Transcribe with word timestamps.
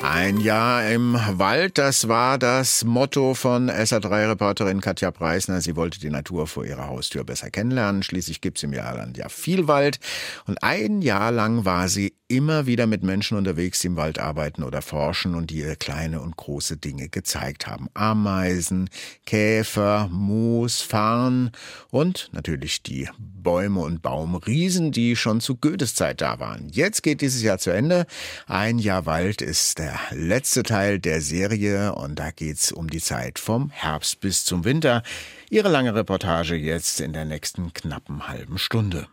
Ein 0.00 0.38
Jahr 0.38 0.88
im 0.88 1.14
Wald, 1.14 1.76
das 1.76 2.06
war 2.06 2.38
das 2.38 2.84
Motto 2.84 3.34
von 3.34 3.68
SA3-Reporterin 3.68 4.80
Katja 4.80 5.10
Preisner. 5.10 5.60
Sie 5.60 5.74
wollte 5.74 5.98
die 5.98 6.08
Natur 6.08 6.46
vor 6.46 6.64
ihrer 6.64 6.86
Haustür 6.86 7.24
besser 7.24 7.50
kennenlernen. 7.50 8.04
Schließlich 8.04 8.40
gibt's 8.40 8.62
im 8.62 8.72
Jahrland 8.72 9.16
ja 9.16 9.28
viel 9.28 9.66
Wald. 9.66 9.98
Und 10.46 10.62
ein 10.62 11.02
Jahr 11.02 11.32
lang 11.32 11.64
war 11.64 11.88
sie 11.88 12.14
immer 12.28 12.66
wieder 12.66 12.86
mit 12.86 13.02
Menschen 13.02 13.38
unterwegs, 13.38 13.80
die 13.80 13.88
im 13.88 13.96
Wald 13.96 14.18
arbeiten 14.18 14.62
oder 14.62 14.82
forschen 14.82 15.34
und 15.34 15.50
die 15.50 15.60
ihr 15.60 15.76
kleine 15.76 16.20
und 16.20 16.36
große 16.36 16.76
Dinge 16.76 17.08
gezeigt 17.08 17.66
haben. 17.66 17.88
Ameisen, 17.94 18.90
Käfer, 19.24 20.08
Moos, 20.12 20.82
Farn 20.82 21.50
und 21.90 22.28
natürlich 22.32 22.82
die 22.82 23.08
Bäume 23.18 23.80
und 23.80 24.02
Baumriesen, 24.02 24.92
die 24.92 25.16
schon 25.16 25.40
zu 25.40 25.56
Goethes 25.56 25.94
Zeit 25.94 26.20
da 26.20 26.38
waren. 26.38 26.68
Jetzt 26.68 27.02
geht 27.02 27.22
dieses 27.22 27.42
Jahr 27.42 27.58
zu 27.58 27.70
Ende. 27.70 28.06
Ein 28.46 28.78
Jahr 28.78 29.06
Wald 29.06 29.40
ist 29.40 29.78
der 29.78 29.87
letzte 30.10 30.62
Teil 30.62 30.98
der 30.98 31.20
Serie 31.20 31.94
und 31.94 32.18
da 32.18 32.30
geht's 32.30 32.72
um 32.72 32.88
die 32.90 33.00
Zeit 33.00 33.38
vom 33.38 33.70
Herbst 33.70 34.20
bis 34.20 34.44
zum 34.44 34.64
Winter. 34.64 35.02
Ihre 35.50 35.68
lange 35.68 35.94
Reportage 35.94 36.54
jetzt 36.54 37.00
in 37.00 37.12
der 37.12 37.24
nächsten 37.24 37.72
knappen 37.72 38.28
halben 38.28 38.58
Stunde. 38.58 39.06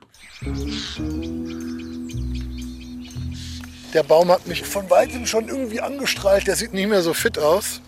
Der 3.94 4.04
Baum 4.04 4.30
hat 4.30 4.48
mich 4.48 4.64
von 4.64 4.90
weitem 4.90 5.26
schon 5.26 5.48
irgendwie 5.48 5.82
angestrahlt. 5.82 6.48
Der 6.48 6.56
sieht 6.56 6.74
nicht 6.74 6.90
mehr 6.90 7.02
so 7.02 7.14
fit 7.14 7.40
aus. 7.40 7.82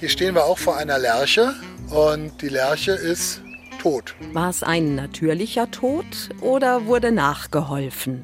Hier 0.00 0.08
stehen 0.08 0.34
wir 0.34 0.44
auch 0.44 0.58
vor 0.58 0.76
einer 0.76 0.98
Lerche 0.98 1.54
und 1.90 2.42
die 2.42 2.48
Lerche 2.48 2.92
ist 2.92 3.43
tot. 3.84 4.14
War 4.32 4.48
es 4.48 4.62
ein 4.62 4.94
natürlicher 4.94 5.70
Tod 5.70 6.06
oder 6.40 6.86
wurde 6.86 7.12
nachgeholfen? 7.12 8.22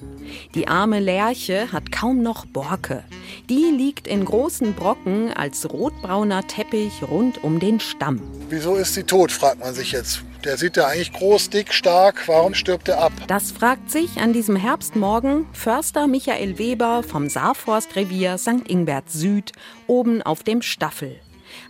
Die 0.54 0.68
arme 0.68 1.00
Lerche 1.00 1.70
hat 1.70 1.92
kaum 1.92 2.22
noch 2.22 2.46
Borke. 2.46 3.04
Die 3.50 3.70
liegt 3.70 4.08
in 4.08 4.24
großen 4.24 4.72
Brocken 4.72 5.32
als 5.34 5.70
rotbrauner 5.70 6.46
Teppich 6.46 7.02
rund 7.02 7.44
um 7.44 7.60
den 7.60 7.78
Stamm. 7.78 8.22
Wieso 8.48 8.76
ist 8.76 8.94
sie 8.94 9.04
tot, 9.04 9.32
fragt 9.32 9.60
man 9.60 9.74
sich 9.74 9.92
jetzt. 9.92 10.22
Der 10.44 10.56
sieht 10.56 10.78
ja 10.78 10.86
eigentlich 10.86 11.12
groß, 11.12 11.50
dick, 11.50 11.74
stark. 11.74 12.26
Warum 12.26 12.54
stirbt 12.54 12.88
er 12.88 13.02
ab? 13.02 13.12
Das 13.26 13.52
fragt 13.52 13.90
sich 13.90 14.16
an 14.16 14.32
diesem 14.32 14.56
Herbstmorgen 14.56 15.46
Förster 15.52 16.06
Michael 16.06 16.58
Weber 16.58 17.02
vom 17.02 17.28
Saarforstrevier 17.28 18.38
St. 18.38 18.66
Ingbert 18.66 19.10
Süd 19.10 19.52
oben 19.86 20.22
auf 20.22 20.42
dem 20.42 20.62
Staffel. 20.62 21.20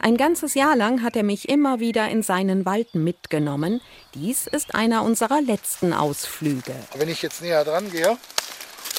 Ein 0.03 0.17
ganzes 0.17 0.55
Jahr 0.55 0.77
lang 0.77 1.03
hat 1.03 1.15
er 1.15 1.23
mich 1.23 1.51
immer 1.51 1.79
wieder 1.79 2.09
in 2.09 2.23
seinen 2.23 2.65
Wald 2.65 2.95
mitgenommen. 2.95 3.83
Dies 4.15 4.47
ist 4.47 4.75
einer 4.75 5.03
unserer 5.03 5.42
letzten 5.42 5.92
Ausflüge. 5.92 6.75
Wenn 6.95 7.11
ich 7.11 7.20
jetzt 7.20 7.42
näher 7.42 7.65
dran 7.65 7.91
gehe 7.91 8.17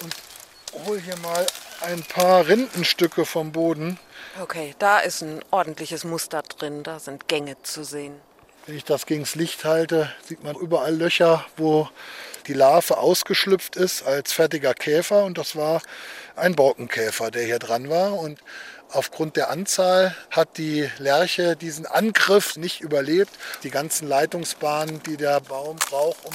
und 0.04 0.86
hole 0.86 1.00
hier 1.00 1.18
mal 1.18 1.48
ein 1.82 2.04
paar 2.04 2.48
Rindenstücke 2.48 3.26
vom 3.26 3.52
Boden. 3.52 3.98
Okay, 4.40 4.76
da 4.78 5.00
ist 5.00 5.24
ein 5.24 5.40
ordentliches 5.50 6.04
Muster 6.04 6.44
drin. 6.44 6.84
Da 6.84 7.00
sind 7.00 7.28
Gänge 7.28 7.56
zu 7.64 7.84
sehen. 7.84 8.14
Wenn 8.68 8.78
ich 8.78 8.84
das 8.84 9.08
gegens 9.08 9.34
Licht 9.34 9.66
halte, 9.66 10.14
sieht 10.24 10.44
man 10.44 10.56
überall 10.56 10.96
Löcher, 10.96 11.44
wo 11.58 11.90
die 12.46 12.54
Larve 12.54 13.00
ausgeschlüpft 13.00 13.76
ist 13.76 14.04
als 14.04 14.34
fertiger 14.34 14.76
Käfer. 14.76 15.26
Und 15.26 15.40
das 15.40 15.56
war 15.56 15.82
ein 16.36 16.56
Borkenkäfer, 16.56 17.32
der 17.32 17.44
hier 17.44 17.58
dran 17.58 17.90
war. 17.90 18.20
Und 18.20 18.40
aufgrund 18.94 19.36
der 19.36 19.50
Anzahl 19.50 20.16
hat 20.30 20.58
die 20.58 20.90
Lerche 20.98 21.56
diesen 21.56 21.86
Angriff 21.86 22.58
nicht 22.58 22.82
überlebt. 22.82 23.32
Die 23.64 23.70
ganzen 23.70 24.08
Leitungsbahnen, 24.08 25.02
die 25.04 25.18
der 25.18 25.40
Baum 25.42 25.78
braucht, 25.78 26.26
um 26.26 26.34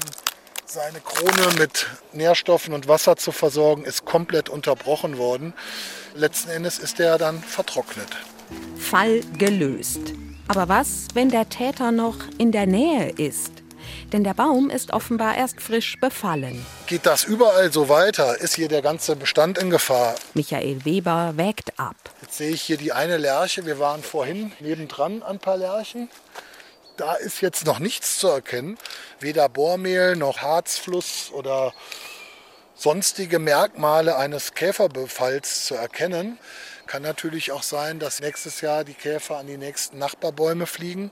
seine 0.66 1.00
Krone 1.00 1.54
mit 1.58 1.86
Nährstoffen 2.12 2.74
und 2.74 2.88
Wasser 2.88 3.16
zu 3.16 3.32
versorgen, 3.32 3.84
ist 3.84 4.04
komplett 4.04 4.48
unterbrochen 4.48 5.16
worden. 5.16 5.54
Letzten 6.14 6.50
Endes 6.50 6.78
ist 6.78 6.98
er 6.98 7.18
dann 7.18 7.42
vertrocknet. 7.42 8.08
Fall 8.77 9.20
gelöst. 9.39 10.00
Aber 10.48 10.68
was, 10.68 11.08
wenn 11.14 11.30
der 11.30 11.48
Täter 11.48 11.92
noch 11.92 12.16
in 12.39 12.52
der 12.52 12.66
Nähe 12.66 13.11
ist? 13.11 13.52
Denn 14.12 14.24
der 14.24 14.34
Baum 14.34 14.70
ist 14.70 14.92
offenbar 14.92 15.36
erst 15.36 15.61
frisch 15.61 15.98
befallen. 16.00 16.64
Geht 16.86 17.06
das 17.06 17.24
überall 17.24 17.72
so 17.72 17.89
weiter? 17.89 18.40
Ist 18.40 18.55
hier 18.55 18.68
der 18.68 18.83
ganze 18.83 19.16
Bestand 19.16 19.58
in 19.58 19.70
Gefahr? 19.70 20.14
Michael 20.34 20.84
Weber 20.84 21.34
wägt 21.36 21.78
ab. 21.78 21.96
Sehe 22.36 22.51
ich 22.51 22.61
hier 22.61 22.77
die 22.77 22.92
eine 22.92 23.17
Lerche. 23.17 23.64
Wir 23.64 23.79
waren 23.79 24.02
vorhin 24.02 24.52
nebendran 24.61 25.23
an 25.23 25.36
ein 25.36 25.39
paar 25.39 25.57
Lerchen. 25.57 26.11
Da 26.98 27.14
ist 27.14 27.41
jetzt 27.41 27.64
noch 27.64 27.79
nichts 27.79 28.19
zu 28.19 28.29
erkennen. 28.29 28.77
Weder 29.20 29.48
Bohrmehl 29.48 30.17
noch 30.17 30.42
Harzfluss 30.42 31.30
oder 31.33 31.73
sonstige 32.75 33.39
Merkmale 33.39 34.17
eines 34.17 34.52
Käferbefalls 34.52 35.64
zu 35.64 35.77
erkennen. 35.77 36.39
Kann 36.86 37.02
natürlich 37.02 37.51
auch 37.51 37.64
sein, 37.64 37.98
dass 37.98 38.20
nächstes 38.20 38.61
Jahr 38.61 38.85
die 38.85 38.95
Käfer 38.95 39.39
an 39.39 39.48
die 39.48 39.57
nächsten 39.57 39.98
Nachbarbäume 39.98 40.67
fliegen. 40.67 41.11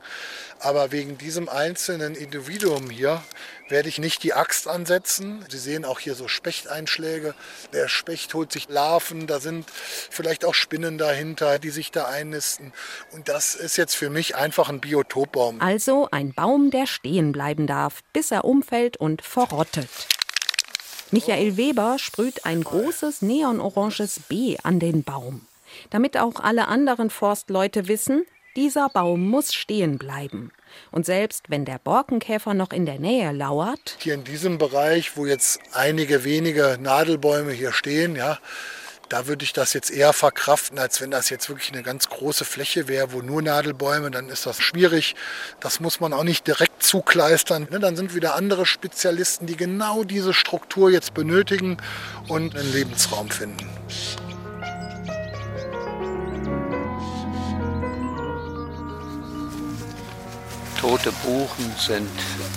Aber 0.60 0.92
wegen 0.92 1.18
diesem 1.18 1.48
einzelnen 1.48 2.14
Individuum 2.14 2.90
hier 2.90 3.22
werde 3.68 3.88
ich 3.88 3.98
nicht 3.98 4.22
die 4.22 4.34
Axt 4.34 4.68
ansetzen. 4.68 5.44
Sie 5.48 5.58
sehen 5.58 5.84
auch 5.84 5.98
hier 5.98 6.14
so 6.14 6.28
Spechteinschläge. 6.28 7.34
Der 7.72 7.88
Specht 7.88 8.34
holt 8.34 8.52
sich 8.52 8.68
Larven, 8.68 9.26
da 9.26 9.40
sind 9.40 9.68
vielleicht 9.70 10.44
auch 10.44 10.54
Spinnen 10.54 10.96
dahinter, 10.96 11.58
die 11.58 11.70
sich 11.70 11.90
da 11.90 12.04
einnisten. 12.04 12.72
Und 13.12 13.28
das 13.28 13.54
ist 13.56 13.76
jetzt 13.76 13.96
für 13.96 14.10
mich 14.10 14.36
einfach 14.36 14.68
ein 14.68 14.80
Biotopbaum. 14.80 15.60
Also 15.60 16.08
ein 16.12 16.34
Baum, 16.34 16.70
der 16.70 16.86
stehen 16.86 17.32
bleiben 17.32 17.66
darf, 17.66 18.00
bis 18.12 18.30
er 18.30 18.44
umfällt 18.44 18.96
und 18.96 19.22
verrottet. 19.22 19.88
Michael 21.10 21.56
Weber 21.56 21.96
sprüht 21.98 22.44
ein 22.44 22.62
großes 22.62 23.22
neonoranges 23.22 24.20
B 24.28 24.56
an 24.62 24.78
den 24.78 25.02
Baum 25.04 25.46
damit 25.90 26.16
auch 26.16 26.40
alle 26.40 26.68
anderen 26.68 27.10
Forstleute 27.10 27.88
wissen, 27.88 28.24
dieser 28.56 28.88
Baum 28.88 29.28
muss 29.28 29.52
stehen 29.52 29.98
bleiben. 29.98 30.52
Und 30.90 31.06
selbst 31.06 31.50
wenn 31.50 31.64
der 31.64 31.78
Borkenkäfer 31.78 32.54
noch 32.54 32.72
in 32.72 32.86
der 32.86 32.98
Nähe 32.98 33.32
lauert. 33.32 33.96
Hier 34.00 34.14
in 34.14 34.24
diesem 34.24 34.58
Bereich, 34.58 35.16
wo 35.16 35.26
jetzt 35.26 35.60
einige 35.72 36.24
wenige 36.24 36.78
Nadelbäume 36.80 37.52
hier 37.52 37.72
stehen, 37.72 38.16
ja, 38.16 38.38
da 39.08 39.26
würde 39.26 39.44
ich 39.44 39.52
das 39.52 39.72
jetzt 39.74 39.90
eher 39.90 40.12
verkraften, 40.12 40.78
als 40.78 41.00
wenn 41.00 41.10
das 41.10 41.30
jetzt 41.30 41.48
wirklich 41.48 41.72
eine 41.72 41.82
ganz 41.82 42.08
große 42.08 42.44
Fläche 42.44 42.88
wäre, 42.88 43.12
wo 43.12 43.22
nur 43.22 43.42
Nadelbäume, 43.42 44.10
dann 44.10 44.28
ist 44.28 44.46
das 44.46 44.60
schwierig. 44.60 45.14
Das 45.60 45.80
muss 45.80 46.00
man 46.00 46.12
auch 46.12 46.24
nicht 46.24 46.46
direkt 46.46 46.82
zukleistern. 46.82 47.68
Ne, 47.70 47.80
dann 47.80 47.96
sind 47.96 48.14
wieder 48.14 48.34
andere 48.34 48.66
Spezialisten, 48.66 49.46
die 49.46 49.56
genau 49.56 50.04
diese 50.04 50.32
Struktur 50.32 50.90
jetzt 50.90 51.14
benötigen 51.14 51.76
und 52.28 52.56
einen 52.56 52.72
Lebensraum 52.72 53.30
finden. 53.30 53.68
Tote 60.84 61.12
Buchen 61.24 61.72
sind 61.78 62.10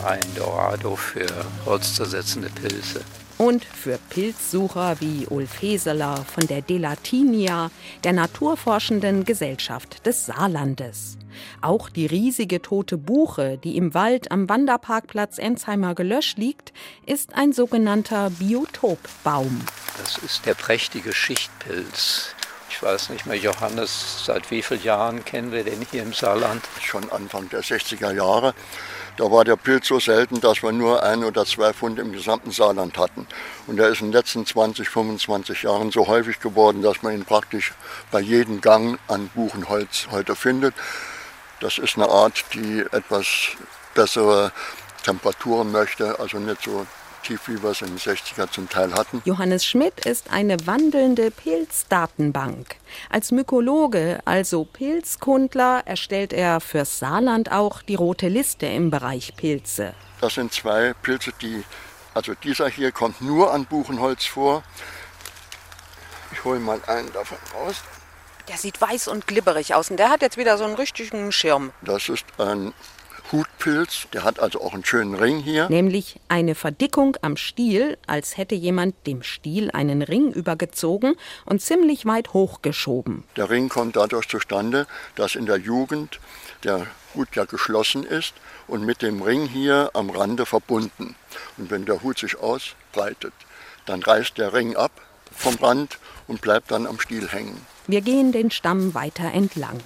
ein 0.05 0.19
Dorado 0.35 0.97
für 0.97 1.29
holzzersetzende 1.65 2.49
Pilze. 2.49 2.99
Und 3.37 3.63
für 3.63 3.97
Pilzsucher 4.09 4.97
wie 4.99 5.25
Ulf 5.27 5.61
Heseler 5.61 6.25
von 6.25 6.45
der 6.45 6.61
Delatinia, 6.61 7.71
der 8.03 8.11
naturforschenden 8.11 9.23
Gesellschaft 9.23 10.05
des 10.05 10.25
Saarlandes. 10.25 11.17
Auch 11.61 11.89
die 11.89 12.05
riesige 12.05 12.61
tote 12.61 12.97
Buche, 12.97 13.57
die 13.63 13.77
im 13.77 13.93
Wald 13.93 14.29
am 14.29 14.49
Wanderparkplatz 14.49 15.37
Enzheimer 15.37 15.95
Gelösch 15.95 16.35
liegt, 16.35 16.73
ist 17.05 17.33
ein 17.33 17.53
sogenannter 17.53 18.29
Biotopbaum. 18.31 19.61
Das 19.99 20.17
ist 20.17 20.45
der 20.45 20.55
prächtige 20.55 21.13
Schichtpilz 21.13 22.35
ich 22.77 22.83
weiß 22.83 23.09
nicht 23.09 23.25
mehr, 23.25 23.37
Johannes, 23.37 24.23
seit 24.23 24.51
wie 24.51 24.61
vielen 24.61 24.83
Jahren 24.83 25.25
kennen 25.25 25.51
wir 25.51 25.63
den 25.63 25.81
hier 25.89 26.03
im 26.03 26.13
Saarland? 26.13 26.61
Schon 26.79 27.11
Anfang 27.11 27.49
der 27.49 27.63
60er 27.63 28.13
Jahre. 28.13 28.53
Da 29.17 29.31
war 29.31 29.43
der 29.43 29.55
Pilz 29.55 29.87
so 29.87 29.99
selten, 29.99 30.41
dass 30.41 30.61
wir 30.61 30.71
nur 30.71 31.01
ein 31.01 31.23
oder 31.23 31.43
zwei 31.47 31.73
Pfund 31.73 31.97
im 31.97 32.11
gesamten 32.11 32.51
Saarland 32.51 32.95
hatten. 32.99 33.25
Und 33.65 33.79
er 33.79 33.89
ist 33.89 34.01
in 34.01 34.07
den 34.07 34.13
letzten 34.13 34.45
20, 34.45 34.89
25 34.89 35.63
Jahren 35.63 35.89
so 35.89 36.05
häufig 36.05 36.39
geworden, 36.39 36.83
dass 36.83 37.01
man 37.01 37.15
ihn 37.15 37.25
praktisch 37.25 37.73
bei 38.11 38.19
jedem 38.19 38.61
Gang 38.61 38.99
an 39.07 39.31
Buchenholz 39.33 40.09
heute 40.11 40.35
findet. 40.35 40.75
Das 41.59 41.79
ist 41.79 41.95
eine 41.95 42.07
Art, 42.07 42.45
die 42.53 42.81
etwas 42.91 43.25
bessere 43.95 44.51
Temperaturen 45.03 45.71
möchte, 45.71 46.19
also 46.19 46.37
nicht 46.37 46.61
so 46.61 46.85
tief, 47.23 47.47
wie 47.47 47.61
wir 47.61 47.71
es 47.71 47.81
in 47.81 47.87
den 47.87 47.97
60er 47.97 48.49
zum 48.51 48.69
Teil 48.69 48.93
hatten. 48.93 49.21
Johannes 49.25 49.65
Schmidt 49.65 50.05
ist 50.05 50.31
eine 50.31 50.65
wandelnde 50.65 51.31
Pilzdatenbank. 51.31 52.75
Als 53.09 53.31
Mykologe, 53.31 54.19
also 54.25 54.65
Pilzkundler, 54.65 55.83
erstellt 55.85 56.33
er 56.33 56.59
fürs 56.59 56.99
Saarland 56.99 57.51
auch 57.51 57.81
die 57.81 57.95
rote 57.95 58.27
Liste 58.27 58.65
im 58.65 58.89
Bereich 58.89 59.35
Pilze. 59.35 59.93
Das 60.21 60.35
sind 60.35 60.53
zwei 60.53 60.93
Pilze, 61.01 61.31
die, 61.41 61.63
also 62.13 62.33
dieser 62.33 62.69
hier 62.69 62.91
kommt 62.91 63.21
nur 63.21 63.53
an 63.53 63.65
Buchenholz 63.65 64.25
vor. 64.25 64.63
Ich 66.31 66.43
hole 66.43 66.59
mal 66.59 66.79
einen 66.87 67.11
davon 67.13 67.37
raus. 67.53 67.77
Der 68.47 68.57
sieht 68.57 68.79
weiß 68.79 69.09
und 69.09 69.27
glibberig 69.27 69.75
aus 69.75 69.91
und 69.91 69.97
der 69.97 70.09
hat 70.09 70.21
jetzt 70.21 70.37
wieder 70.37 70.57
so 70.57 70.63
einen 70.63 70.75
richtigen 70.75 71.31
Schirm. 71.31 71.71
Das 71.81 72.07
ist 72.07 72.25
ein 72.37 72.73
Hutpilz. 73.31 74.07
Der 74.13 74.23
hat 74.23 74.39
also 74.39 74.61
auch 74.61 74.73
einen 74.73 74.85
schönen 74.85 75.15
Ring 75.15 75.39
hier. 75.39 75.69
Nämlich 75.69 76.19
eine 76.27 76.55
Verdickung 76.55 77.17
am 77.21 77.37
Stiel, 77.37 77.97
als 78.07 78.37
hätte 78.37 78.55
jemand 78.55 78.95
dem 79.05 79.23
Stiel 79.23 79.71
einen 79.71 80.01
Ring 80.01 80.31
übergezogen 80.31 81.15
und 81.45 81.61
ziemlich 81.61 82.05
weit 82.05 82.33
hochgeschoben. 82.33 83.23
Der 83.35 83.49
Ring 83.49 83.69
kommt 83.69 83.95
dadurch 83.95 84.27
zustande, 84.27 84.87
dass 85.15 85.35
in 85.35 85.45
der 85.45 85.57
Jugend 85.57 86.19
der 86.63 86.87
Hut 87.15 87.35
ja 87.35 87.45
geschlossen 87.45 88.03
ist 88.03 88.33
und 88.67 88.85
mit 88.85 89.01
dem 89.01 89.21
Ring 89.21 89.47
hier 89.47 89.91
am 89.93 90.09
Rande 90.09 90.45
verbunden. 90.45 91.15
Und 91.57 91.71
wenn 91.71 91.85
der 91.85 92.03
Hut 92.03 92.19
sich 92.19 92.37
ausbreitet, 92.39 93.33
dann 93.85 94.03
reißt 94.03 94.37
der 94.37 94.53
Ring 94.53 94.75
ab 94.75 94.91
vom 95.31 95.55
Rand 95.55 95.97
und 96.27 96.41
bleibt 96.41 96.71
dann 96.71 96.85
am 96.87 96.99
Stiel 96.99 97.27
hängen. 97.27 97.65
Wir 97.87 98.01
gehen 98.01 98.31
den 98.31 98.51
Stamm 98.51 98.93
weiter 98.93 99.31
entlang. 99.33 99.79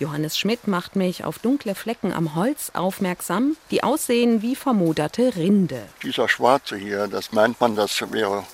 Johannes 0.00 0.38
Schmidt 0.38 0.66
macht 0.66 0.96
mich 0.96 1.24
auf 1.24 1.38
dunkle 1.38 1.74
Flecken 1.74 2.14
am 2.14 2.34
Holz 2.34 2.70
aufmerksam, 2.72 3.58
die 3.70 3.82
aussehen 3.82 4.40
wie 4.40 4.56
vermoderte 4.56 5.36
Rinde. 5.36 5.82
Dieser 6.02 6.26
Schwarze 6.26 6.78
hier, 6.78 7.06
das 7.06 7.32
meint 7.32 7.60
man, 7.60 7.76
das 7.76 8.00
wäre 8.10 8.44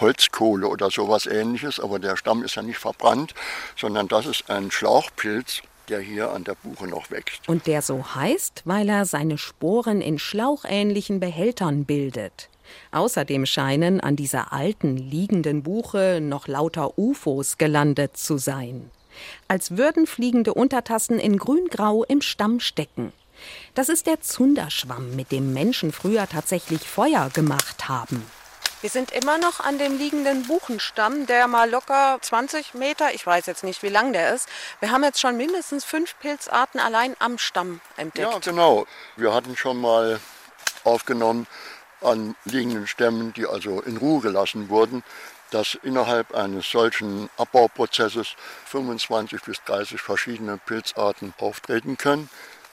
Holzkohle 0.00 0.66
oder 0.66 0.90
sowas 0.90 1.26
ähnliches, 1.26 1.78
aber 1.78 1.98
der 1.98 2.16
Stamm 2.16 2.42
ist 2.42 2.54
ja 2.54 2.62
nicht 2.62 2.78
verbrannt, 2.78 3.34
sondern 3.76 4.08
das 4.08 4.24
ist 4.24 4.48
ein 4.48 4.70
Schlauchpilz, 4.70 5.60
der 5.90 6.00
hier 6.00 6.30
an 6.30 6.44
der 6.44 6.54
Buche 6.54 6.86
noch 6.86 7.10
wächst. 7.10 7.46
Und 7.50 7.66
der 7.66 7.82
so 7.82 8.14
heißt, 8.14 8.62
weil 8.64 8.88
er 8.88 9.04
seine 9.04 9.36
Sporen 9.36 10.00
in 10.00 10.18
schlauchähnlichen 10.18 11.20
Behältern 11.20 11.84
bildet. 11.84 12.48
Außerdem 12.92 13.44
scheinen 13.44 14.00
an 14.00 14.16
dieser 14.16 14.54
alten 14.54 14.96
liegenden 14.96 15.62
Buche 15.62 16.20
noch 16.22 16.48
lauter 16.48 16.98
UFOs 16.98 17.58
gelandet 17.58 18.16
zu 18.16 18.38
sein 18.38 18.90
als 19.48 19.76
würden 19.76 20.06
fliegende 20.06 20.54
Untertassen 20.54 21.18
in 21.18 21.38
grüngrau 21.38 22.04
im 22.04 22.20
Stamm 22.20 22.60
stecken. 22.60 23.12
Das 23.74 23.88
ist 23.88 24.06
der 24.06 24.20
Zunderschwamm, 24.20 25.16
mit 25.16 25.32
dem 25.32 25.52
Menschen 25.52 25.92
früher 25.92 26.28
tatsächlich 26.28 26.82
Feuer 26.82 27.30
gemacht 27.32 27.88
haben. 27.88 28.24
Wir 28.84 28.90
sind 28.90 29.12
immer 29.12 29.38
noch 29.38 29.60
an 29.60 29.78
dem 29.78 29.96
liegenden 29.96 30.46
Buchenstamm, 30.46 31.24
der 31.24 31.48
mal 31.48 31.70
locker 31.70 32.18
20 32.20 32.74
Meter, 32.74 33.14
ich 33.14 33.26
weiß 33.26 33.46
jetzt 33.46 33.64
nicht, 33.64 33.82
wie 33.82 33.88
lang 33.88 34.12
der 34.12 34.34
ist. 34.34 34.46
Wir 34.80 34.90
haben 34.90 35.02
jetzt 35.02 35.20
schon 35.20 35.38
mindestens 35.38 35.84
fünf 35.86 36.18
Pilzarten 36.20 36.78
allein 36.78 37.16
am 37.18 37.38
Stamm 37.38 37.80
entdeckt. 37.96 38.30
Ja, 38.30 38.38
genau. 38.40 38.86
Wir 39.16 39.32
hatten 39.32 39.56
schon 39.56 39.80
mal 39.80 40.20
aufgenommen 40.84 41.46
an 42.02 42.36
liegenden 42.44 42.86
Stämmen, 42.86 43.32
die 43.32 43.46
also 43.46 43.80
in 43.80 43.96
Ruhe 43.96 44.20
gelassen 44.20 44.68
wurden, 44.68 45.02
dass 45.54 45.78
innerhalb 45.84 46.34
eines 46.34 46.68
solchen 46.68 47.30
Abbauprozesses 47.36 48.34
25 48.66 49.40
bis 49.42 49.62
30 49.64 50.00
verschiedene 50.00 50.58
Pilzarten 50.58 51.32
auftreten 51.38 51.96
können. 51.96 52.28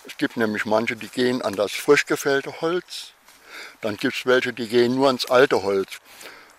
Es 0.07 0.17
gibt 0.17 0.35
nämlich 0.35 0.65
manche, 0.65 0.95
die 0.95 1.07
gehen 1.07 1.43
an 1.43 1.53
das 1.53 1.73
frisch 1.73 2.07
gefällte 2.07 2.59
Holz. 2.59 3.11
Dann 3.81 3.97
gibt 3.97 4.15
es 4.15 4.25
welche, 4.25 4.51
die 4.51 4.67
gehen 4.67 4.95
nur 4.95 5.07
ans 5.07 5.25
alte 5.25 5.61
Holz. 5.61 5.99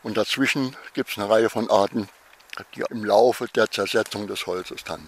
Und 0.05 0.17
dazwischen 0.17 0.77
gibt 0.95 1.11
es 1.11 1.19
eine 1.19 1.29
Reihe 1.29 1.51
von 1.51 1.69
Arten, 1.69 2.09
die 2.77 2.85
im 2.89 3.05
Laufe 3.05 3.49
der 3.57 3.69
Zersetzung 3.69 4.29
des 4.29 4.47
Holzes 4.47 4.85
dann 4.85 5.05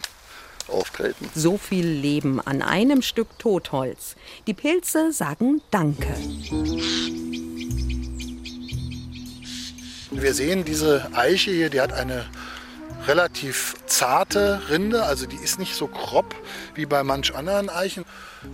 auftreten. 0.67 1.31
So 1.33 1.59
viel 1.59 1.87
Leben 1.87 2.41
an 2.41 2.61
einem 2.61 3.03
Stück 3.03 3.39
Totholz. 3.39 4.17
Die 4.49 4.55
Pilze 4.55 5.13
sagen 5.13 5.63
Danke. 5.71 6.13
Wir 10.17 10.33
sehen 10.33 10.65
diese 10.65 11.09
Eiche 11.13 11.51
hier, 11.51 11.71
die 11.71 11.81
hat 11.81 11.93
eine 11.93 12.25
relativ 13.07 13.75
zarte 13.87 14.63
Rinde, 14.71 15.03
also 15.03 15.27
die 15.27 15.37
ist 15.37 15.59
nicht 15.59 15.75
so 15.75 15.89
grob 15.89 16.35
wie 16.75 16.87
bei 16.87 17.03
manch 17.03 17.35
anderen 17.35 17.69
Eichen. 17.69 18.05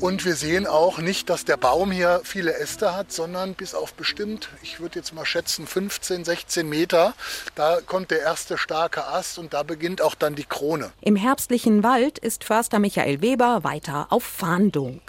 Und 0.00 0.24
wir 0.24 0.34
sehen 0.34 0.66
auch 0.66 0.98
nicht, 0.98 1.28
dass 1.28 1.44
der 1.44 1.56
Baum 1.56 1.92
hier 1.92 2.22
viele 2.24 2.54
Äste 2.56 2.96
hat, 2.96 3.12
sondern 3.12 3.54
bis 3.54 3.74
auf 3.74 3.92
bestimmt, 3.94 4.48
ich 4.62 4.80
würde 4.80 4.98
jetzt 4.98 5.12
mal 5.14 5.26
schätzen, 5.26 5.66
15, 5.66 6.24
16 6.24 6.68
Meter, 6.68 7.14
da 7.54 7.80
kommt 7.84 8.10
der 8.10 8.22
erste 8.22 8.56
starke 8.56 9.06
Ast 9.06 9.38
und 9.38 9.52
da 9.52 9.62
beginnt 9.62 10.00
auch 10.00 10.14
dann 10.14 10.34
die 10.34 10.44
Krone. 10.44 10.90
Im 11.02 11.16
herbstlichen 11.16 11.82
Wald 11.82 12.18
ist 12.18 12.44
Förster 12.44 12.78
Michael 12.78 13.20
Weber 13.20 13.64
weiter 13.64 14.06
auf 14.10 14.24
Fahndung. 14.24 15.02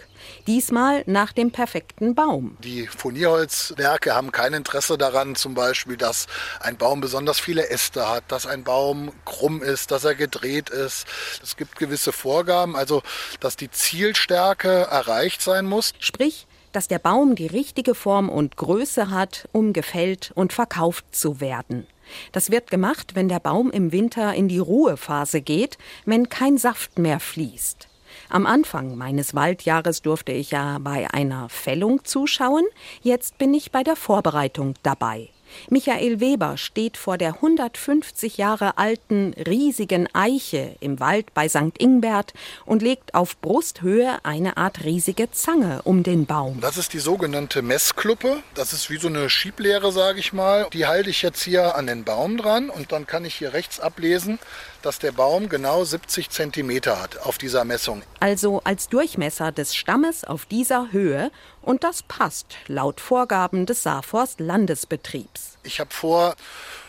Diesmal 0.47 1.03
nach 1.06 1.33
dem 1.33 1.51
perfekten 1.51 2.15
Baum. 2.15 2.57
Die 2.63 2.88
Furnierholzwerke 2.88 4.15
haben 4.15 4.31
kein 4.31 4.53
Interesse 4.53 4.97
daran, 4.97 5.35
zum 5.35 5.53
Beispiel, 5.53 5.97
dass 5.97 6.27
ein 6.59 6.77
Baum 6.77 7.01
besonders 7.01 7.39
viele 7.39 7.69
Äste 7.69 8.09
hat, 8.09 8.23
dass 8.29 8.45
ein 8.45 8.63
Baum 8.63 9.12
krumm 9.25 9.62
ist, 9.62 9.91
dass 9.91 10.03
er 10.03 10.15
gedreht 10.15 10.69
ist. 10.69 11.06
Es 11.44 11.56
gibt 11.57 11.77
gewisse 11.77 12.12
Vorgaben, 12.12 12.75
also 12.75 13.01
dass 13.39 13.56
die 13.56 13.71
Zielstärke 13.71 14.88
erreicht 14.89 15.41
sein 15.41 15.65
muss. 15.65 15.94
Sprich, 16.00 16.47
dass 16.71 16.88
der 16.88 17.00
Baum 17.00 17.35
die 17.35 17.47
richtige 17.47 17.95
Form 17.95 18.29
und 18.29 18.57
Größe 18.57 19.09
hat, 19.09 19.47
um 19.51 19.74
gefällt 19.74 20.31
und 20.35 20.53
verkauft 20.53 21.06
zu 21.12 21.39
werden. 21.39 21.88
Das 22.31 22.51
wird 22.51 22.69
gemacht, 22.69 23.15
wenn 23.15 23.29
der 23.29 23.39
Baum 23.39 23.71
im 23.71 23.91
Winter 23.91 24.33
in 24.33 24.47
die 24.47 24.59
Ruhephase 24.59 25.41
geht, 25.41 25.77
wenn 26.06 26.29
kein 26.29 26.57
Saft 26.57 27.00
mehr 27.00 27.19
fließt. 27.19 27.88
Am 28.33 28.45
Anfang 28.45 28.95
meines 28.95 29.35
Waldjahres 29.35 30.03
durfte 30.03 30.31
ich 30.31 30.51
ja 30.51 30.77
bei 30.79 31.13
einer 31.13 31.49
Fällung 31.49 32.05
zuschauen, 32.05 32.63
jetzt 33.01 33.37
bin 33.37 33.53
ich 33.53 33.71
bei 33.71 33.83
der 33.83 33.97
Vorbereitung 33.97 34.75
dabei. 34.83 35.27
Michael 35.69 36.19
Weber 36.19 36.57
steht 36.57 36.97
vor 36.97 37.17
der 37.17 37.35
150 37.35 38.37
Jahre 38.37 38.77
alten 38.77 39.33
riesigen 39.33 40.07
Eiche 40.13 40.75
im 40.79 40.99
Wald 40.99 41.33
bei 41.33 41.49
St. 41.49 41.77
Ingbert 41.77 42.33
und 42.65 42.81
legt 42.81 43.13
auf 43.15 43.39
Brusthöhe 43.41 44.23
eine 44.23 44.57
Art 44.57 44.83
riesige 44.83 45.31
Zange 45.31 45.81
um 45.83 46.03
den 46.03 46.25
Baum. 46.25 46.59
Das 46.61 46.77
ist 46.77 46.93
die 46.93 46.99
sogenannte 46.99 47.61
Messkluppe. 47.61 48.37
Das 48.55 48.73
ist 48.73 48.89
wie 48.89 48.97
so 48.97 49.07
eine 49.07 49.29
Schieblehre, 49.29 49.91
sage 49.91 50.19
ich 50.19 50.33
mal. 50.33 50.67
Die 50.73 50.85
halte 50.85 51.09
ich 51.09 51.21
jetzt 51.21 51.43
hier 51.43 51.75
an 51.75 51.87
den 51.87 52.03
Baum 52.03 52.37
dran 52.37 52.69
und 52.69 52.91
dann 52.91 53.07
kann 53.07 53.25
ich 53.25 53.35
hier 53.35 53.53
rechts 53.53 53.79
ablesen, 53.79 54.39
dass 54.81 54.99
der 54.99 55.11
Baum 55.11 55.49
genau 55.49 55.83
70 55.83 56.29
Zentimeter 56.29 57.01
hat 57.01 57.17
auf 57.19 57.37
dieser 57.37 57.65
Messung. 57.65 58.03
Also 58.19 58.61
als 58.63 58.89
Durchmesser 58.89 59.51
des 59.51 59.75
Stammes 59.75 60.23
auf 60.23 60.45
dieser 60.45 60.91
Höhe 60.91 61.31
und 61.61 61.83
das 61.83 62.03
passt 62.03 62.55
laut 62.67 62.99
Vorgaben 62.99 63.65
des 63.65 63.83
Saarforst 63.83 64.39
Landesbetriebs. 64.39 65.57
Ich 65.63 65.79
habe 65.79 65.93
vor, 65.93 66.35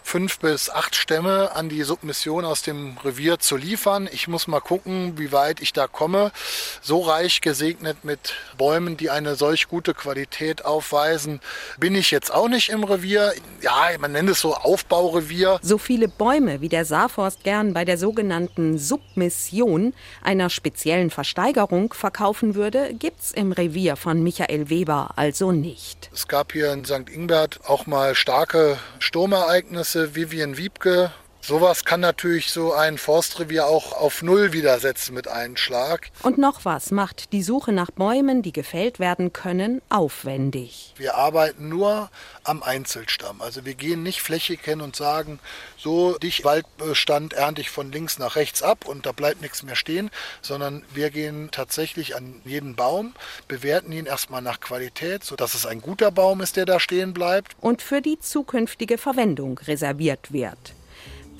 fünf 0.02 0.38
bis 0.38 0.70
acht 0.70 0.96
Stämme 0.96 1.54
an 1.54 1.68
die 1.68 1.82
Submission 1.82 2.44
aus 2.44 2.62
dem 2.62 2.96
Revier 3.04 3.38
zu 3.38 3.56
liefern. 3.56 4.08
Ich 4.12 4.28
muss 4.28 4.46
mal 4.46 4.60
gucken, 4.60 5.18
wie 5.18 5.32
weit 5.32 5.60
ich 5.60 5.72
da 5.72 5.86
komme. 5.86 6.32
So 6.80 7.00
reich 7.00 7.40
gesegnet 7.40 8.04
mit 8.04 8.34
Bäumen, 8.58 8.96
die 8.96 9.10
eine 9.10 9.36
solch 9.36 9.68
gute 9.68 9.94
Qualität 9.94 10.64
aufweisen, 10.64 11.40
bin 11.78 11.94
ich 11.94 12.10
jetzt 12.10 12.32
auch 12.32 12.48
nicht 12.48 12.70
im 12.70 12.84
Revier. 12.84 13.32
Ja, 13.60 13.88
man 13.98 14.12
nennt 14.12 14.30
es 14.30 14.40
so 14.40 14.54
Aufbaurevier. 14.54 15.58
So 15.62 15.78
viele 15.78 16.08
Bäume, 16.08 16.60
wie 16.60 16.68
der 16.68 16.84
Saarforst 16.84 17.44
gern 17.44 17.72
bei 17.72 17.84
der 17.84 17.98
sogenannten 17.98 18.78
Submission, 18.78 19.94
einer 20.22 20.50
speziellen 20.50 21.10
Versteigerung, 21.10 21.92
verkaufen 21.94 22.54
würde, 22.54 22.94
gibt's 22.94 23.30
im 23.32 23.52
Revier 23.52 23.96
von 23.96 24.22
Michael 24.22 24.68
Weber 24.68 25.12
also 25.16 25.52
nicht. 25.52 26.10
Es 26.12 26.28
gab 26.28 26.52
hier 26.52 26.72
in 26.72 26.84
St. 26.84 27.08
Ingbert 27.08 27.60
auch 27.66 27.86
mal 27.86 28.14
starke 28.14 28.78
Sturmereignisse 28.98 29.91
Vivian 29.94 30.56
Wiebke. 30.56 31.10
Sowas 31.44 31.84
kann 31.84 31.98
natürlich 31.98 32.52
so 32.52 32.72
ein 32.72 32.98
Forstrevier 32.98 33.66
auch 33.66 33.92
auf 33.94 34.22
Null 34.22 34.52
widersetzen 34.52 35.12
mit 35.12 35.26
einem 35.26 35.56
Schlag. 35.56 36.10
Und 36.22 36.38
noch 36.38 36.64
was 36.64 36.92
macht 36.92 37.32
die 37.32 37.42
Suche 37.42 37.72
nach 37.72 37.90
Bäumen, 37.90 38.42
die 38.42 38.52
gefällt 38.52 39.00
werden 39.00 39.32
können, 39.32 39.82
aufwendig. 39.88 40.94
Wir 40.96 41.16
arbeiten 41.16 41.68
nur 41.68 42.10
am 42.44 42.62
Einzelstamm. 42.62 43.42
Also 43.42 43.64
wir 43.64 43.74
gehen 43.74 44.04
nicht 44.04 44.22
flächig 44.22 44.60
hin 44.62 44.80
und 44.80 44.94
sagen, 44.94 45.40
so 45.76 46.16
dich 46.16 46.44
Waldbestand 46.44 47.32
ernte 47.32 47.60
ich 47.60 47.70
von 47.70 47.90
links 47.90 48.20
nach 48.20 48.36
rechts 48.36 48.62
ab 48.62 48.86
und 48.86 49.04
da 49.04 49.10
bleibt 49.10 49.42
nichts 49.42 49.64
mehr 49.64 49.74
stehen, 49.74 50.12
sondern 50.42 50.84
wir 50.94 51.10
gehen 51.10 51.48
tatsächlich 51.50 52.14
an 52.14 52.40
jeden 52.44 52.76
Baum, 52.76 53.14
bewerten 53.48 53.90
ihn 53.90 54.06
erstmal 54.06 54.42
nach 54.42 54.60
Qualität, 54.60 55.24
sodass 55.24 55.54
es 55.54 55.66
ein 55.66 55.80
guter 55.80 56.12
Baum 56.12 56.40
ist, 56.40 56.54
der 56.54 56.66
da 56.66 56.78
stehen 56.78 57.12
bleibt. 57.12 57.56
Und 57.60 57.82
für 57.82 58.00
die 58.00 58.20
zukünftige 58.20 58.96
Verwendung 58.96 59.58
reserviert 59.58 60.32
wird. 60.32 60.72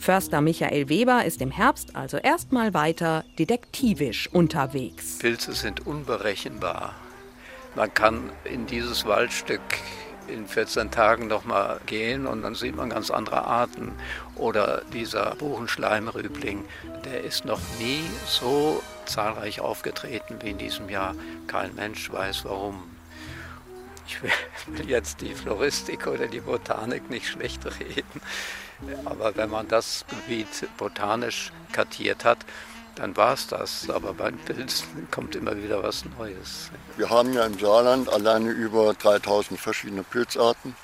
Förster 0.02 0.40
Michael 0.40 0.88
Weber 0.88 1.24
ist 1.24 1.40
im 1.42 1.52
Herbst 1.52 1.94
also 1.94 2.16
erstmal 2.16 2.74
weiter 2.74 3.24
detektivisch 3.38 4.28
unterwegs. 4.32 5.18
Pilze 5.18 5.52
sind 5.52 5.86
unberechenbar. 5.86 6.96
Man 7.76 7.94
kann 7.94 8.32
in 8.42 8.66
dieses 8.66 9.06
Waldstück 9.06 9.60
in 10.26 10.48
14 10.48 10.90
Tagen 10.90 11.28
noch 11.28 11.44
mal 11.44 11.78
gehen 11.86 12.26
und 12.26 12.42
dann 12.42 12.56
sieht 12.56 12.74
man 12.74 12.90
ganz 12.90 13.12
andere 13.12 13.44
Arten. 13.44 13.92
Oder 14.34 14.82
dieser 14.92 15.36
Buchenschleimrübling, 15.36 16.64
der 17.04 17.22
ist 17.22 17.44
noch 17.44 17.60
nie 17.78 18.02
so 18.26 18.82
zahlreich 19.04 19.60
aufgetreten 19.60 20.38
wie 20.42 20.50
in 20.50 20.58
diesem 20.58 20.88
Jahr. 20.88 21.14
Kein 21.46 21.76
Mensch 21.76 22.10
weiß 22.10 22.44
warum. 22.44 22.82
Ich 24.08 24.20
will 24.20 24.90
jetzt 24.90 25.20
die 25.20 25.32
Floristik 25.32 26.08
oder 26.08 26.26
die 26.26 26.40
Botanik 26.40 27.08
nicht 27.08 27.28
schlecht 27.28 27.64
reden, 27.66 28.20
aber 29.04 29.36
wenn 29.36 29.50
man 29.50 29.68
das 29.68 30.04
Gebiet 30.08 30.68
botanisch 30.76 31.52
kartiert 31.72 32.24
hat, 32.24 32.38
dann 32.94 33.16
war 33.16 33.34
es 33.34 33.46
das. 33.46 33.88
Aber 33.90 34.14
beim 34.14 34.36
Pilzen 34.38 35.08
kommt 35.10 35.34
immer 35.34 35.56
wieder 35.56 35.82
was 35.82 36.04
Neues. 36.18 36.70
Wir 36.96 37.10
haben 37.10 37.32
ja 37.32 37.44
im 37.46 37.58
Saarland 37.58 38.08
alleine 38.08 38.50
über 38.50 38.94
3000 38.94 39.58
verschiedene 39.58 40.02
Pilzarten 40.02 40.74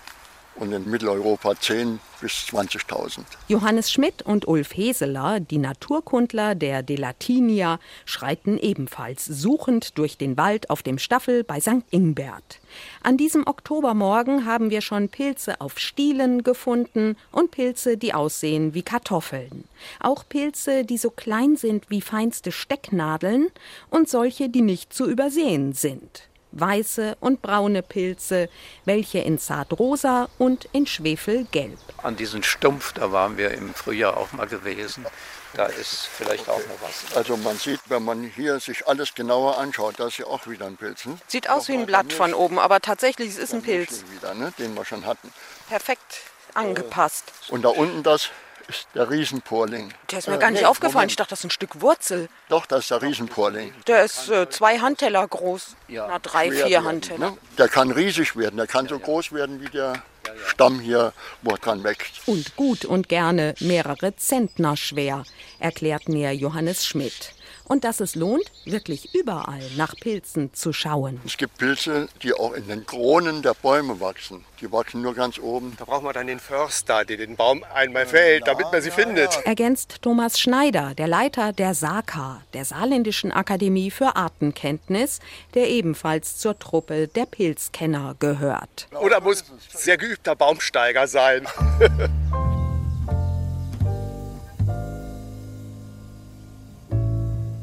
und 0.58 0.72
in 0.72 0.90
Mitteleuropa 0.90 1.50
10.000 1.50 1.98
bis 2.20 2.32
20.000. 2.50 3.20
Johannes 3.48 3.90
Schmidt 3.90 4.22
und 4.22 4.46
Ulf 4.48 4.76
Heseler, 4.76 5.40
die 5.40 5.58
Naturkundler 5.58 6.54
der 6.54 6.82
Delatinia, 6.82 7.78
schreiten 8.04 8.58
ebenfalls 8.58 9.24
suchend 9.24 9.98
durch 9.98 10.18
den 10.18 10.36
Wald 10.36 10.70
auf 10.70 10.82
dem 10.82 10.98
Staffel 10.98 11.44
bei 11.44 11.60
St. 11.60 11.84
Ingbert. 11.90 12.60
An 13.02 13.16
diesem 13.16 13.46
Oktobermorgen 13.46 14.46
haben 14.46 14.70
wir 14.70 14.80
schon 14.80 15.08
Pilze 15.08 15.60
auf 15.60 15.78
Stielen 15.78 16.42
gefunden 16.42 17.16
und 17.30 17.50
Pilze, 17.50 17.96
die 17.96 18.14
aussehen 18.14 18.74
wie 18.74 18.82
Kartoffeln. 18.82 19.64
Auch 20.00 20.24
Pilze, 20.28 20.84
die 20.84 20.98
so 20.98 21.10
klein 21.10 21.56
sind 21.56 21.88
wie 21.88 22.00
feinste 22.00 22.52
Stecknadeln 22.52 23.48
und 23.90 24.08
solche, 24.08 24.48
die 24.48 24.62
nicht 24.62 24.92
zu 24.92 25.08
übersehen 25.08 25.72
sind 25.72 26.28
weiße 26.60 27.16
und 27.20 27.42
braune 27.42 27.82
Pilze, 27.82 28.48
welche 28.84 29.18
in 29.18 29.38
zartrosa 29.38 30.28
und 30.38 30.68
in 30.72 30.86
schwefelgelb. 30.86 31.78
An 32.02 32.16
diesem 32.16 32.42
Stumpf, 32.42 32.92
da 32.92 33.12
waren 33.12 33.36
wir 33.36 33.50
im 33.52 33.74
Frühjahr 33.74 34.16
auch 34.16 34.32
mal 34.32 34.46
gewesen. 34.46 35.06
Da 35.54 35.66
ist 35.66 36.08
vielleicht 36.14 36.48
auch 36.48 36.58
noch 36.58 36.82
was. 36.82 37.16
Also 37.16 37.36
man 37.36 37.56
sieht, 37.56 37.80
wenn 37.88 38.04
man 38.04 38.22
hier 38.22 38.60
sich 38.60 38.86
alles 38.86 39.14
genauer 39.14 39.58
anschaut, 39.58 39.94
da 39.98 40.08
ist 40.08 40.18
ja 40.18 40.26
auch 40.26 40.46
wieder 40.46 40.66
ein 40.66 40.76
Pilz. 40.76 41.04
Hm? 41.04 41.18
Sieht 41.26 41.48
aus 41.48 41.68
wie 41.68 41.74
ein 41.74 41.86
Blatt 41.86 42.12
von 42.12 42.34
oben, 42.34 42.58
aber 42.58 42.80
tatsächlich 42.80 43.30
es 43.30 43.38
ist 43.38 43.54
ein 43.54 43.62
Pilz. 43.62 44.04
Wieder, 44.12 44.34
ne? 44.34 44.52
Den 44.58 44.74
wir 44.74 44.84
schon 44.84 45.06
hatten. 45.06 45.32
Perfekt 45.68 46.20
angepasst. 46.54 47.24
Und 47.48 47.62
da 47.62 47.68
unten 47.68 48.02
das 48.02 48.30
ist 48.68 48.86
der 48.94 49.10
Riesenporling. 49.10 49.92
Der 50.10 50.18
ist 50.18 50.28
mir 50.28 50.36
äh, 50.36 50.38
gar 50.38 50.50
nicht 50.50 50.60
nee, 50.60 50.66
aufgefallen. 50.66 50.94
Moment. 50.94 51.12
Ich 51.12 51.16
dachte, 51.16 51.30
das 51.30 51.40
ist 51.40 51.46
ein 51.46 51.50
Stück 51.50 51.80
Wurzel. 51.80 52.28
Doch, 52.48 52.66
das 52.66 52.80
ist 52.80 52.90
der 52.90 53.02
Riesenporling. 53.02 53.74
Der 53.86 54.04
ist 54.04 54.28
äh, 54.28 54.48
zwei 54.50 54.78
Handteller 54.78 55.26
groß. 55.26 55.76
Ja. 55.88 56.06
Na, 56.08 56.18
drei, 56.18 56.50
vier 56.50 56.66
werden, 56.66 56.86
Handteller. 56.86 57.30
Ne? 57.30 57.38
Der 57.56 57.68
kann 57.68 57.90
riesig 57.90 58.36
werden. 58.36 58.56
Der 58.56 58.66
kann 58.66 58.86
so 58.86 58.98
groß 58.98 59.32
werden 59.32 59.60
wie 59.60 59.68
der 59.68 60.02
Stamm 60.46 60.80
hier, 60.80 61.12
wo 61.42 61.52
er 61.52 61.58
dran 61.58 61.84
wächst. 61.84 62.26
Und 62.26 62.56
gut 62.56 62.84
und 62.84 63.08
gerne 63.08 63.54
mehrere 63.60 64.16
Zentner 64.16 64.76
schwer, 64.76 65.24
erklärt 65.58 66.08
mir 66.08 66.32
Johannes 66.32 66.86
Schmidt 66.86 67.32
und 67.68 67.84
dass 67.84 68.00
es 68.00 68.14
lohnt, 68.14 68.50
wirklich 68.64 69.14
überall 69.14 69.62
nach 69.76 69.94
Pilzen 69.94 70.52
zu 70.54 70.72
schauen. 70.72 71.20
Es 71.24 71.36
gibt 71.36 71.58
Pilze, 71.58 72.08
die 72.22 72.32
auch 72.32 72.52
in 72.52 72.66
den 72.66 72.86
Kronen 72.86 73.42
der 73.42 73.54
Bäume 73.54 74.00
wachsen. 74.00 74.44
Die 74.60 74.72
wachsen 74.72 75.02
nur 75.02 75.14
ganz 75.14 75.38
oben. 75.38 75.74
Da 75.78 75.84
braucht 75.84 76.02
man 76.02 76.14
dann 76.14 76.26
den 76.26 76.40
Förster, 76.40 77.04
der 77.04 77.18
den 77.18 77.36
Baum 77.36 77.64
einmal 77.72 78.06
fällt, 78.06 78.48
damit 78.48 78.66
man 78.72 78.82
sie 78.82 78.90
findet. 78.90 79.38
Ergänzt 79.44 80.02
Thomas 80.02 80.40
Schneider, 80.40 80.94
der 80.94 81.06
Leiter 81.06 81.52
der 81.52 81.74
SAKA, 81.74 82.42
der 82.54 82.64
Saarländischen 82.64 83.30
Akademie 83.30 83.90
für 83.90 84.16
Artenkenntnis, 84.16 85.20
der 85.54 85.68
ebenfalls 85.68 86.38
zur 86.38 86.58
Truppe 86.58 87.06
der 87.06 87.26
Pilzkenner 87.26 88.16
gehört. 88.18 88.88
Oder 89.00 89.20
muss 89.20 89.44
sehr 89.68 89.96
geübter 90.18 90.36
Baumsteiger 90.36 91.06
sein. 91.06 91.46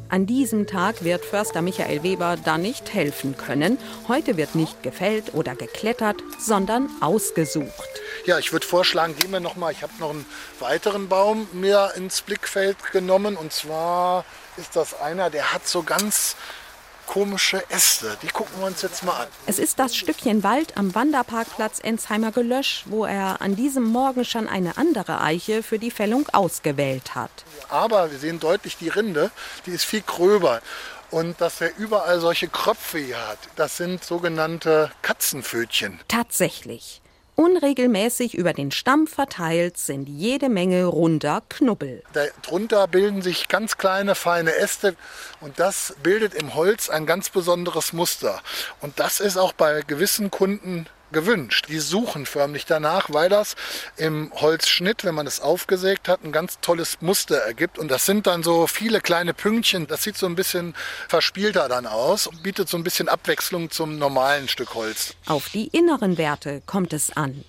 An 0.08 0.26
diesem 0.28 0.66
Tag 0.66 1.04
wird 1.04 1.26
Förster 1.26 1.62
Michael 1.62 2.02
Weber 2.04 2.38
da 2.42 2.58
nicht 2.58 2.94
helfen 2.94 3.36
können. 3.36 3.78
Heute 4.08 4.38
wird 4.38 4.56
nicht 4.56 4.82
gefällt 4.82 5.34
oder 5.34 5.56
geklettert, 5.56 6.24
sondern 6.40 6.90
ausgesucht. 7.02 7.90
Ja, 8.26 8.40
ich 8.40 8.54
würde 8.54 8.66
vorschlagen, 8.66 9.18
gehen 9.18 9.32
wir 9.32 9.42
noch 9.42 9.58
mal. 9.58 9.74
Ich 9.74 9.82
habe 9.84 9.92
noch 10.00 10.12
einen 10.12 10.26
weiteren 10.60 11.10
Baum 11.10 11.50
mehr 11.52 11.96
ins 11.98 12.22
Blickfeld 12.22 12.78
genommen. 12.94 13.36
Und 13.36 13.52
zwar 13.52 14.24
ist 14.56 14.78
das 14.78 14.98
einer, 15.02 15.30
der 15.30 15.52
hat 15.52 15.68
so 15.68 15.84
ganz 15.84 16.38
komische 17.06 17.64
Äste. 17.70 18.18
Die 18.22 18.28
gucken 18.28 18.60
wir 18.60 18.68
uns 18.68 18.82
jetzt 18.82 19.04
mal 19.04 19.22
an. 19.22 19.28
Es 19.46 19.60
ist 19.60 19.80
das 19.80 19.96
Stückchen 19.96 20.44
Wald 20.44 20.78
am 20.78 20.94
Wanderparkplatz 20.96 21.80
Ensheimer 21.82 22.32
Gelösch, 22.32 22.84
wo 22.88 23.06
er 23.06 23.42
an 23.42 23.56
diesem 23.56 23.84
Morgen 23.84 24.26
schon 24.26 24.48
eine 24.48 24.78
andere 24.78 25.22
Eiche 25.22 25.64
für 25.64 25.80
die 25.80 25.92
Fällung 25.92 26.28
ausgewählt 26.34 27.16
hat. 27.16 27.32
Aber 27.70 28.12
wir 28.12 28.18
sehen 28.18 28.40
deutlich 28.40 28.78
die 28.78 28.90
Rinde, 28.90 29.32
die 29.66 29.72
ist 29.72 29.86
viel 29.86 30.02
gröber. 30.02 30.62
Und 31.12 31.40
dass 31.40 31.62
er 31.62 31.78
überall 31.78 32.20
solche 32.20 32.48
Kröpfe 32.48 32.98
hier 32.98 33.28
hat, 33.28 33.40
das 33.56 33.78
sind 33.78 34.04
sogenannte 34.04 34.92
Katzenpfötchen. 35.02 36.00
Tatsächlich. 36.08 37.02
Unregelmäßig 37.36 38.34
über 38.34 38.54
den 38.54 38.72
Stamm 38.72 39.08
verteilt 39.08 39.78
sind 39.78 40.08
jede 40.08 40.48
Menge 40.48 40.86
runder 40.86 41.44
Knubbel. 41.50 42.02
Darunter 42.14 42.88
bilden 42.88 43.22
sich 43.22 43.50
ganz 43.50 43.78
kleine, 43.78 44.16
feine 44.16 44.56
Äste 44.56 44.96
und 45.42 45.60
das 45.60 45.96
bildet 46.02 46.34
im 46.34 46.56
Holz 46.56 46.90
ein 46.90 47.06
ganz 47.06 47.30
besonderes 47.30 47.92
Muster. 47.92 48.42
Und 48.80 49.00
das 49.00 49.20
ist 49.20 49.36
auch 49.36 49.52
bei 49.52 49.82
gewissen 49.82 50.32
Kunden 50.32 50.88
gewünscht. 51.16 51.66
Die 51.70 51.80
suchen 51.80 52.28
förmlich 52.28 52.68
danach, 52.68 53.10
weil 53.12 53.30
das 53.30 53.56
im 53.98 54.32
Holzschnitt, 54.36 55.04
wenn 55.04 55.16
man 55.16 55.26
es 55.26 55.40
aufgesägt 55.40 56.08
hat, 56.08 56.24
ein 56.24 56.32
ganz 56.32 56.60
tolles 56.60 57.02
Muster 57.02 57.38
ergibt. 57.38 57.80
Und 57.80 57.90
das 57.90 58.06
sind 58.06 58.28
dann 58.28 58.44
so 58.44 58.68
viele 58.68 59.02
kleine 59.02 59.34
Pünktchen. 59.34 59.88
Das 59.88 60.04
sieht 60.04 60.18
so 60.18 60.28
ein 60.28 60.36
bisschen 60.36 60.76
verspielter 61.08 61.68
dann 61.68 61.88
aus 61.88 62.28
und 62.28 62.44
bietet 62.44 62.70
so 62.70 62.78
ein 62.78 62.84
bisschen 62.84 63.10
Abwechslung 63.10 63.72
zum 63.72 63.98
normalen 63.98 64.48
Stück 64.48 64.76
Holz. 64.76 65.16
Auf 65.26 65.50
die 65.50 65.70
inneren 65.70 66.20
Werte 66.20 66.62
kommt 66.68 66.94
es 66.94 67.18
an. 67.18 67.44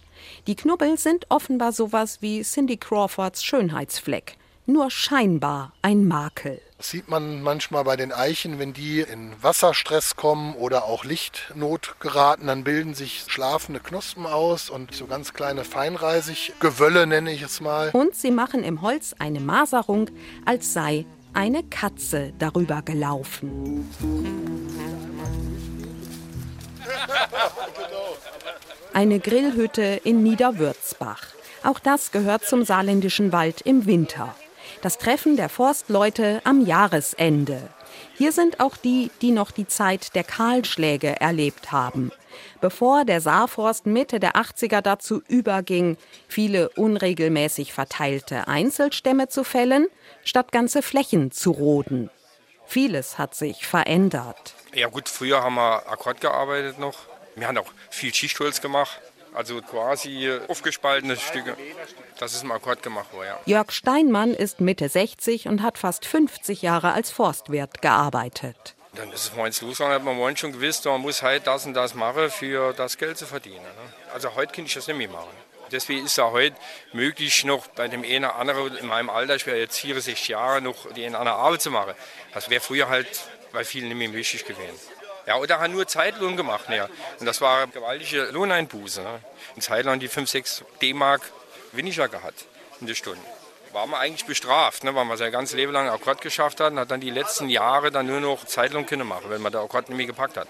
Die 0.47 0.57
Knubbel 0.57 0.97
sind 0.97 1.27
offenbar 1.29 1.73
sowas 1.73 2.23
wie 2.23 2.41
Cindy 2.43 2.79
Crawfords 2.79 3.45
Schönheitsfleck 3.45 4.39
nur 4.67 4.91
scheinbar 4.91 5.73
ein 5.83 6.07
Makel. 6.07 6.61
Das 6.79 6.91
sieht 6.91 7.09
man 7.09 7.41
manchmal 7.41 7.85
bei 7.85 7.97
den 7.97 8.13
Eichen, 8.13 8.59
wenn 8.59 8.75
die 8.75 9.01
in 9.01 9.33
Wasserstress 9.41 10.15
kommen 10.15 10.55
oder 10.55 10.85
auch 10.85 11.05
Lichtnot 11.05 11.97
geraten, 12.01 12.49
dann 12.49 12.65
bilden 12.65 12.93
sich 12.93 13.25
schlafende 13.29 13.81
Knospen 13.81 14.27
aus 14.27 14.69
und 14.69 14.95
so 14.95 15.07
ganz 15.07 15.33
kleine 15.33 15.65
Feinreisiggewölle 15.65 17.07
nenne 17.07 17.33
ich 17.33 17.41
es 17.41 17.63
mal. 17.63 17.91
Und 17.95 18.15
sie 18.15 18.31
machen 18.31 18.63
im 18.63 18.83
Holz 18.83 19.15
eine 19.19 19.41
Maserung, 19.41 20.11
als 20.45 20.75
sei 20.75 21.07
eine 21.33 21.63
Katze 21.63 22.35
darüber 22.39 22.83
gelaufen. 22.83 23.89
Eine 28.93 29.19
Grillhütte 29.21 30.01
in 30.05 30.23
Niederwürzbach. 30.23 31.23
Auch 31.63 31.79
das 31.79 32.13
gehört 32.13 32.45
zum 32.45 32.67
saarländischen 32.67 33.33
Wald 33.33 33.63
im 33.63 33.87
Winter. 33.87 34.35
Das 34.83 34.99
Treffen 34.99 35.37
der 35.37 35.49
Forstleute 35.49 36.41
am 36.45 36.65
Jahresende. 36.65 37.69
Hier 38.17 38.33
sind 38.33 38.61
auch 38.61 38.77
die, 38.77 39.11
die 39.23 39.31
noch 39.31 39.51
die 39.51 39.67
Zeit 39.67 40.15
der 40.15 40.25
Kahlschläge 40.25 41.21
erlebt 41.21 41.73
haben. 41.73 42.13
Bevor 42.61 43.05
der 43.05 43.21
Saarforst 43.21 43.87
Mitte 43.87 44.21
der 44.21 44.37
80er 44.37 44.83
dazu 44.83 45.23
überging, 45.29 45.97
viele 46.29 46.69
unregelmäßig 46.71 47.73
verteilte 47.73 48.49
Einzelstämme 48.49 49.29
zu 49.29 49.45
fällen, 49.45 49.89
statt 50.25 50.53
ganze 50.53 50.83
Flächen 50.83 51.31
zu 51.31 51.51
roden. 51.53 52.11
Vieles 52.67 53.19
hat 53.19 53.35
sich 53.35 53.67
verändert. 53.67 54.55
Ja 54.75 54.89
gut, 54.89 55.09
früher 55.09 55.43
haben 55.43 55.55
wir 55.55 55.89
Akkord 55.91 56.21
gearbeitet 56.21 56.79
noch. 56.79 56.99
Wir 57.35 57.49
haben 57.49 57.59
auch 57.59 57.73
viel 57.91 58.13
Schichtholz 58.13 58.61
gemacht. 58.61 59.01
Also 59.37 59.61
quasi 59.61 60.33
aufgespaltene 60.49 61.15
Stücke. 61.19 61.55
Das 62.19 62.33
ist 62.33 62.43
im 62.43 62.51
Akkord 62.53 62.83
gemacht 62.83 63.13
worden, 63.13 63.27
ja. 63.27 63.39
Jörg 63.45 63.71
Steinmann 63.71 64.33
ist 64.33 64.63
Mitte 64.63 64.89
60 64.89 65.47
und 65.49 65.63
hat 65.63 65.77
fast 65.77 66.07
50 66.07 66.63
Jahre 66.63 66.95
als 66.95 67.11
Forstwirt 67.11 67.83
gearbeitet. 67.83 68.75
Dann 68.95 69.13
ist 69.13 69.25
es 69.25 69.35
morgens 69.35 69.61
losgegangen, 69.61 69.95
hat 69.95 70.05
man 70.05 70.17
morgens 70.17 70.41
schon 70.41 70.53
gewusst, 70.53 70.87
man 70.87 71.03
muss 71.03 71.21
halt 71.21 71.47
das 71.47 71.67
und 71.67 71.75
das 71.75 71.95
machen, 71.95 72.31
für 72.31 72.73
das 72.73 72.97
Geld 72.97 73.19
zu 73.19 73.27
verdienen. 73.27 73.57
Ne? 73.57 73.93
Also 74.15 74.35
heute 74.35 74.55
kann 74.55 74.65
ich 74.65 74.73
das 74.73 74.87
nicht 74.87 74.97
mehr 74.97 75.11
machen. 75.11 75.29
Deswegen 75.71 76.07
ist 76.07 76.17
es 76.17 76.25
heute 76.25 76.57
möglich, 76.95 77.45
noch 77.45 77.67
bei 77.67 77.89
dem 77.89 78.05
einen 78.05 78.25
oder 78.25 78.37
anderen 78.37 78.75
in 78.79 78.87
meinem 78.87 79.11
Alter, 79.11 79.37
ich 79.37 79.47
wäre 79.47 79.59
jetzt 79.59 79.79
64 79.81 80.29
Jahre, 80.29 80.63
noch 80.63 80.91
die 80.95 81.05
eine 81.05 81.19
andere 81.19 81.37
Arbeit 81.37 81.61
zu 81.61 81.71
machen. 81.71 81.93
Das 82.33 82.49
wäre 82.49 82.63
früher 82.63 82.89
halt 82.89 83.07
bei 83.53 83.65
vielen 83.65 83.89
nicht 83.89 83.99
mehr 83.99 84.09
möglich 84.09 84.47
gewesen. 84.47 84.79
Ja, 85.27 85.37
oder 85.39 85.59
hat 85.59 85.71
nur 85.71 85.87
Zeitlohn 85.87 86.37
gemacht. 86.37 86.69
Ja. 86.69 86.89
Und 87.19 87.27
das 87.27 87.41
war 87.41 87.63
eine 87.63 87.73
gewaltige 87.73 88.25
Lohneinbuße. 88.27 89.03
Ne? 89.03 89.21
In 89.57 89.63
Zeitlang 89.63 89.99
die 89.99 90.09
5, 90.09 90.31
6 90.31 90.65
D-Mark 90.81 91.23
weniger 91.73 92.09
gehabt 92.09 92.47
in 92.81 92.87
der 92.87 92.95
Stunde. 92.95 93.21
War 93.73 93.87
man 93.87 94.01
eigentlich 94.01 94.25
bestraft, 94.25 94.85
ne, 94.85 94.95
weil 94.95 95.05
man 95.05 95.19
sein 95.19 95.33
ganzes 95.33 95.57
Leben 95.57 95.73
lang 95.73 95.89
Akkord 95.89 96.21
geschafft 96.21 96.61
hat 96.61 96.73
und 96.73 96.79
hat 96.79 96.91
dann 96.91 97.01
die 97.01 97.11
letzten 97.11 97.51
Jahre 97.51 97.91
dann 97.91 98.07
nur 98.07 98.21
noch 98.21 98.47
Zeitlohn 98.47 98.87
können 98.87 99.07
machen, 99.07 99.29
wenn 99.29 99.43
man 99.43 99.53
der 99.53 99.61
Akkord 99.61 99.89
nicht 99.89 99.97
mehr 99.99 100.07
gepackt 100.07 100.37
hat. 100.37 100.49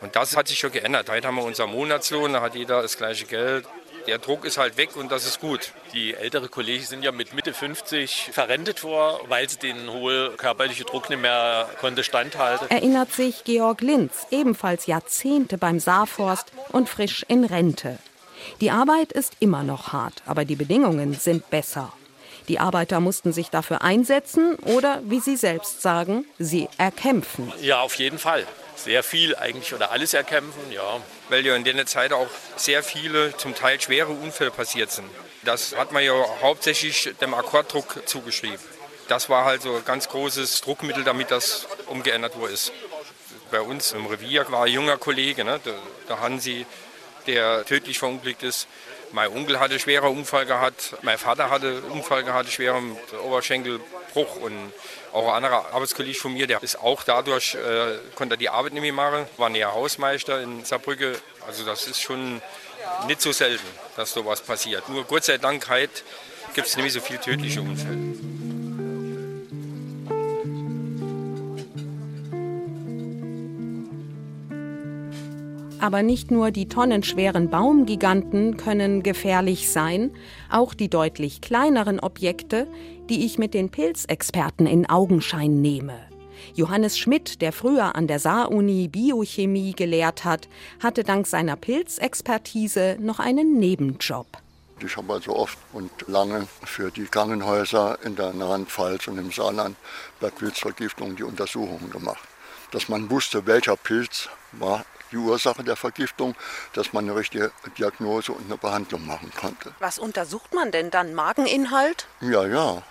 Und 0.00 0.16
das 0.16 0.36
hat 0.36 0.48
sich 0.48 0.58
schon 0.58 0.72
geändert. 0.72 1.08
Heute 1.10 1.28
haben 1.28 1.36
wir 1.36 1.44
unser 1.44 1.66
Monatslohn, 1.66 2.32
da 2.32 2.40
hat 2.40 2.54
jeder 2.54 2.82
das 2.82 2.96
gleiche 2.96 3.26
Geld 3.26 3.66
der 4.06 4.18
Druck 4.18 4.44
ist 4.44 4.58
halt 4.58 4.76
weg 4.76 4.96
und 4.96 5.10
das 5.10 5.26
ist 5.26 5.40
gut. 5.40 5.72
Die 5.92 6.14
ältere 6.14 6.48
Kollegen 6.48 6.84
sind 6.84 7.04
ja 7.04 7.12
mit 7.12 7.34
Mitte 7.34 7.52
50 7.52 8.30
verrentet 8.32 8.80
vor, 8.80 9.20
weil 9.28 9.48
sie 9.48 9.58
den 9.58 9.90
hohen 9.90 10.36
körperlichen 10.36 10.86
Druck 10.86 11.10
nicht 11.10 11.22
mehr 11.22 11.68
konnte 11.80 12.04
standhalten. 12.04 12.70
Erinnert 12.70 13.12
sich 13.12 13.44
Georg 13.44 13.80
Linz, 13.80 14.26
ebenfalls 14.30 14.86
Jahrzehnte 14.86 15.58
beim 15.58 15.80
Saarforst 15.80 16.52
und 16.70 16.88
frisch 16.88 17.24
in 17.28 17.44
Rente. 17.44 17.98
Die 18.60 18.70
Arbeit 18.70 19.12
ist 19.12 19.34
immer 19.40 19.62
noch 19.62 19.92
hart, 19.92 20.22
aber 20.26 20.44
die 20.44 20.56
Bedingungen 20.56 21.14
sind 21.14 21.50
besser. 21.50 21.92
Die 22.48 22.58
Arbeiter 22.58 23.00
mussten 23.00 23.32
sich 23.32 23.50
dafür 23.50 23.82
einsetzen 23.82 24.56
oder, 24.56 25.00
wie 25.04 25.20
sie 25.20 25.36
selbst 25.36 25.82
sagen, 25.82 26.24
sie 26.38 26.68
erkämpfen. 26.78 27.52
Ja, 27.60 27.80
auf 27.80 27.94
jeden 27.94 28.18
Fall. 28.18 28.46
Sehr 28.84 29.02
viel 29.02 29.36
eigentlich 29.36 29.74
oder 29.74 29.90
alles 29.90 30.14
erkämpfen, 30.14 30.72
ja. 30.72 31.00
Weil 31.28 31.44
ja 31.44 31.54
in 31.54 31.64
der 31.64 31.84
Zeit 31.86 32.14
auch 32.14 32.28
sehr 32.56 32.82
viele, 32.82 33.36
zum 33.36 33.54
Teil 33.54 33.78
schwere 33.78 34.08
Unfälle 34.08 34.50
passiert 34.50 34.90
sind. 34.90 35.08
Das 35.42 35.76
hat 35.76 35.92
man 35.92 36.02
ja 36.02 36.14
hauptsächlich 36.40 37.14
dem 37.20 37.34
Akkorddruck 37.34 38.08
zugeschrieben. 38.08 38.58
Das 39.08 39.28
war 39.28 39.44
halt 39.44 39.62
so 39.62 39.76
ein 39.76 39.84
ganz 39.84 40.08
großes 40.08 40.62
Druckmittel, 40.62 41.04
damit 41.04 41.30
das 41.30 41.66
umgeändert 41.86 42.38
wurde. 42.38 42.54
Bei 43.50 43.60
uns 43.60 43.92
im 43.92 44.06
Revier 44.06 44.50
war 44.50 44.64
ein 44.64 44.72
junger 44.72 44.96
Kollege, 44.96 45.44
ne, 45.44 45.60
der, 45.64 45.74
der 46.08 46.20
Hansi, 46.20 46.64
der 47.26 47.66
tödlich 47.66 47.98
verunglückt 47.98 48.42
ist. 48.42 48.66
Mein 49.12 49.28
Onkel 49.30 49.60
hatte 49.60 49.78
schweren 49.78 50.16
Unfall 50.16 50.46
gehabt, 50.46 50.96
mein 51.02 51.18
Vater 51.18 51.50
hatte 51.50 51.82
Unfall 51.90 52.22
gehabt, 52.22 52.50
schweren 52.50 52.96
Oberschenkelbruch 54.10 54.36
und 54.42 54.72
auch 55.12 55.28
ein 55.28 55.44
anderer 55.44 55.72
Arbeitskollege 55.72 56.18
von 56.18 56.32
mir, 56.32 56.46
der 56.46 56.62
ist 56.62 56.80
auch 56.80 57.02
dadurch, 57.02 57.54
äh, 57.54 57.98
konnte 58.14 58.36
die 58.36 58.48
Arbeit 58.48 58.72
nicht 58.72 58.82
mehr 58.82 58.92
machen, 58.92 59.26
war 59.36 59.48
näher 59.48 59.72
Hausmeister 59.72 60.42
in 60.42 60.64
Saarbrücke. 60.64 61.18
Also 61.46 61.64
das 61.64 61.86
ist 61.86 62.00
schon 62.00 62.40
nicht 63.06 63.20
so 63.20 63.32
selten, 63.32 63.66
dass 63.96 64.12
sowas 64.12 64.40
passiert. 64.40 64.88
Nur 64.88 65.04
Gott 65.04 65.24
sei 65.24 65.38
Dank 65.38 65.68
halt 65.68 66.04
gibt 66.54 66.66
es 66.66 66.76
nicht 66.76 66.92
so 66.92 67.00
viele 67.00 67.20
tödliche 67.20 67.60
Unfälle. 67.60 67.98
Aber 75.80 76.02
nicht 76.02 76.30
nur 76.30 76.50
die 76.50 76.68
tonnenschweren 76.68 77.48
Baumgiganten 77.48 78.58
können 78.58 79.02
gefährlich 79.02 79.70
sein, 79.70 80.10
auch 80.50 80.74
die 80.74 80.90
deutlich 80.90 81.40
kleineren 81.40 82.00
Objekte, 82.00 82.66
die 83.10 83.26
ich 83.26 83.38
mit 83.38 83.54
den 83.54 83.70
Pilzexperten 83.70 84.66
in 84.66 84.88
Augenschein 84.88 85.60
nehme. 85.60 85.98
Johannes 86.54 86.98
Schmidt, 86.98 87.42
der 87.42 87.52
früher 87.52 87.94
an 87.94 88.06
der 88.06 88.18
Saar-Uni 88.18 88.88
Biochemie 88.88 89.72
gelehrt 89.72 90.24
hat, 90.24 90.48
hatte 90.82 91.04
dank 91.04 91.26
seiner 91.26 91.56
Pilzexpertise 91.56 92.96
noch 93.00 93.18
einen 93.18 93.58
Nebenjob. 93.58 94.26
Ich 94.82 94.96
habe 94.96 95.12
also 95.12 95.36
oft 95.36 95.58
und 95.72 95.90
lange 96.06 96.46
für 96.64 96.90
die 96.90 97.04
Krankenhäuser 97.04 97.98
in 98.02 98.16
der 98.16 98.32
Rheinpfalz 98.34 99.08
und 99.08 99.18
im 99.18 99.30
Saarland 99.30 99.76
bei 100.20 100.30
Pilzvergiftung 100.30 101.16
die 101.16 101.22
Untersuchungen 101.22 101.90
gemacht. 101.90 102.26
Dass 102.70 102.88
man 102.88 103.10
wusste, 103.10 103.46
welcher 103.46 103.76
Pilz 103.76 104.28
war 104.52 104.84
die 105.12 105.16
Ursache 105.16 105.64
der 105.64 105.76
Vergiftung, 105.76 106.34
dass 106.72 106.92
man 106.92 107.04
eine 107.04 107.16
richtige 107.16 107.50
Diagnose 107.76 108.32
und 108.32 108.46
eine 108.46 108.56
Behandlung 108.56 109.06
machen 109.06 109.30
konnte. 109.38 109.74
Was 109.80 109.98
untersucht 109.98 110.54
man 110.54 110.70
denn 110.70 110.90
dann? 110.90 111.14
Mageninhalt? 111.14 112.06
Ja, 112.20 112.46
ja. 112.46 112.82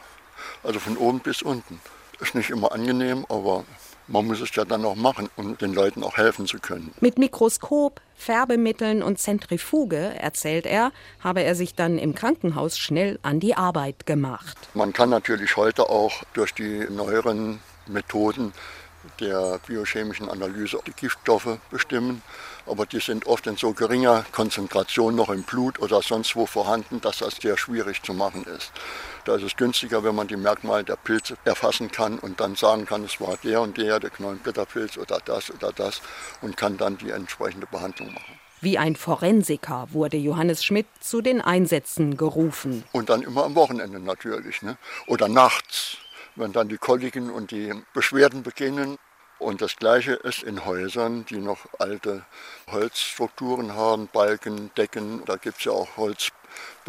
Also 0.63 0.79
von 0.79 0.97
oben 0.97 1.19
bis 1.19 1.41
unten. 1.41 1.79
Ist 2.19 2.35
nicht 2.35 2.49
immer 2.49 2.71
angenehm, 2.71 3.25
aber 3.29 3.63
man 4.07 4.25
muss 4.25 4.41
es 4.41 4.53
ja 4.55 4.65
dann 4.65 4.83
auch 4.85 4.95
machen, 4.95 5.29
um 5.35 5.57
den 5.57 5.73
Leuten 5.73 6.03
auch 6.03 6.17
helfen 6.17 6.47
zu 6.47 6.59
können. 6.59 6.93
Mit 6.99 7.17
Mikroskop, 7.17 8.01
Färbemitteln 8.15 9.03
und 9.03 9.19
Zentrifuge, 9.19 10.13
erzählt 10.19 10.65
er, 10.65 10.91
habe 11.23 11.43
er 11.43 11.55
sich 11.55 11.75
dann 11.75 11.97
im 11.97 12.15
Krankenhaus 12.15 12.77
schnell 12.77 13.19
an 13.21 13.39
die 13.39 13.55
Arbeit 13.55 14.05
gemacht. 14.05 14.57
Man 14.73 14.93
kann 14.93 15.09
natürlich 15.09 15.55
heute 15.55 15.89
auch 15.89 16.23
durch 16.33 16.53
die 16.53 16.87
neueren 16.89 17.59
Methoden 17.87 18.53
der 19.19 19.59
biochemischen 19.65 20.29
Analyse 20.29 20.79
die 20.85 20.91
Giftstoffe 20.91 21.57
bestimmen, 21.71 22.21
aber 22.65 22.85
die 22.85 22.99
sind 22.99 23.27
oft 23.27 23.47
in 23.47 23.57
so 23.57 23.73
geringer 23.73 24.25
Konzentration 24.31 25.15
noch 25.15 25.29
im 25.29 25.43
Blut 25.43 25.79
oder 25.79 26.01
sonst 26.01 26.35
wo 26.35 26.45
vorhanden, 26.45 27.01
dass 27.01 27.19
das 27.19 27.35
sehr 27.35 27.57
schwierig 27.57 28.03
zu 28.03 28.13
machen 28.13 28.43
ist. 28.45 28.71
Da 29.29 29.35
ist 29.35 29.43
es 29.43 29.55
günstiger, 29.55 30.03
wenn 30.03 30.15
man 30.15 30.27
die 30.27 30.37
Merkmale 30.37 30.83
der 30.83 30.95
Pilze 30.95 31.37
erfassen 31.45 31.91
kann 31.91 32.17
und 32.17 32.39
dann 32.39 32.55
sagen 32.55 32.87
kann, 32.87 33.03
es 33.03 33.21
war 33.21 33.37
der 33.43 33.61
und 33.61 33.77
der, 33.77 33.99
der 33.99 34.09
Knollenblätterpilz 34.09 34.97
oder 34.97 35.19
das 35.23 35.51
oder 35.51 35.71
das 35.71 36.01
und 36.41 36.57
kann 36.57 36.77
dann 36.77 36.97
die 36.97 37.11
entsprechende 37.11 37.67
Behandlung 37.67 38.11
machen. 38.11 38.39
Wie 38.61 38.79
ein 38.79 38.95
Forensiker 38.95 39.89
wurde 39.91 40.17
Johannes 40.17 40.65
Schmidt 40.65 40.87
zu 40.99 41.21
den 41.21 41.41
Einsätzen 41.41 42.17
gerufen. 42.17 42.83
Und 42.91 43.11
dann 43.11 43.21
immer 43.21 43.43
am 43.43 43.53
Wochenende 43.53 43.99
natürlich, 43.99 44.63
ne? 44.63 44.79
oder 45.05 45.27
nachts 45.27 45.99
wenn 46.35 46.51
dann 46.51 46.67
die 46.67 46.79
Koliken 46.79 47.29
und 47.29 47.51
die 47.51 47.71
Beschwerden 47.93 48.41
beginnen. 48.41 48.97
Und 49.37 49.61
das 49.61 49.75
Gleiche 49.75 50.13
ist 50.13 50.41
in 50.41 50.65
Häusern, 50.65 51.25
die 51.25 51.37
noch 51.37 51.59
alte 51.77 52.25
Holzstrukturen 52.71 53.75
haben, 53.75 54.09
Balken, 54.11 54.71
Decken. 54.75 55.23
Da 55.25 55.35
gibt 55.35 55.59
es 55.59 55.65
ja 55.65 55.71
auch 55.71 55.97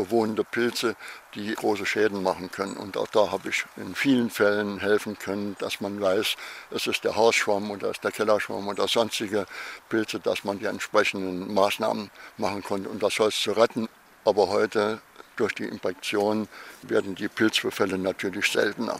holzbewohnende 0.00 0.44
Pilze, 0.44 0.96
die 1.34 1.54
große 1.54 1.86
Schäden 1.86 2.22
machen 2.22 2.50
können. 2.50 2.76
Und 2.76 2.96
auch 2.96 3.08
da 3.08 3.30
habe 3.30 3.50
ich 3.50 3.64
in 3.76 3.94
vielen 3.94 4.30
Fällen 4.30 4.80
helfen 4.80 5.18
können, 5.18 5.56
dass 5.58 5.80
man 5.80 6.00
weiß, 6.00 6.36
es 6.70 6.86
ist 6.86 7.04
der 7.04 7.16
Hausschwamm 7.16 7.70
oder 7.70 7.90
es 7.90 7.96
ist 7.96 8.04
der 8.04 8.12
Kellerschwamm 8.12 8.68
oder 8.68 8.88
sonstige 8.88 9.46
Pilze, 9.88 10.20
dass 10.20 10.44
man 10.44 10.58
die 10.58 10.66
entsprechenden 10.66 11.52
Maßnahmen 11.52 12.10
machen 12.38 12.62
konnte, 12.62 12.88
um 12.88 12.98
das 12.98 13.18
Holz 13.18 13.40
zu 13.40 13.52
retten. 13.52 13.88
Aber 14.24 14.48
heute 14.48 15.00
durch 15.36 15.54
die 15.54 15.64
Infektion 15.64 16.48
werden 16.82 17.14
die 17.14 17.28
Pilzbefälle 17.28 17.98
natürlich 17.98 18.50
seltener. 18.50 18.98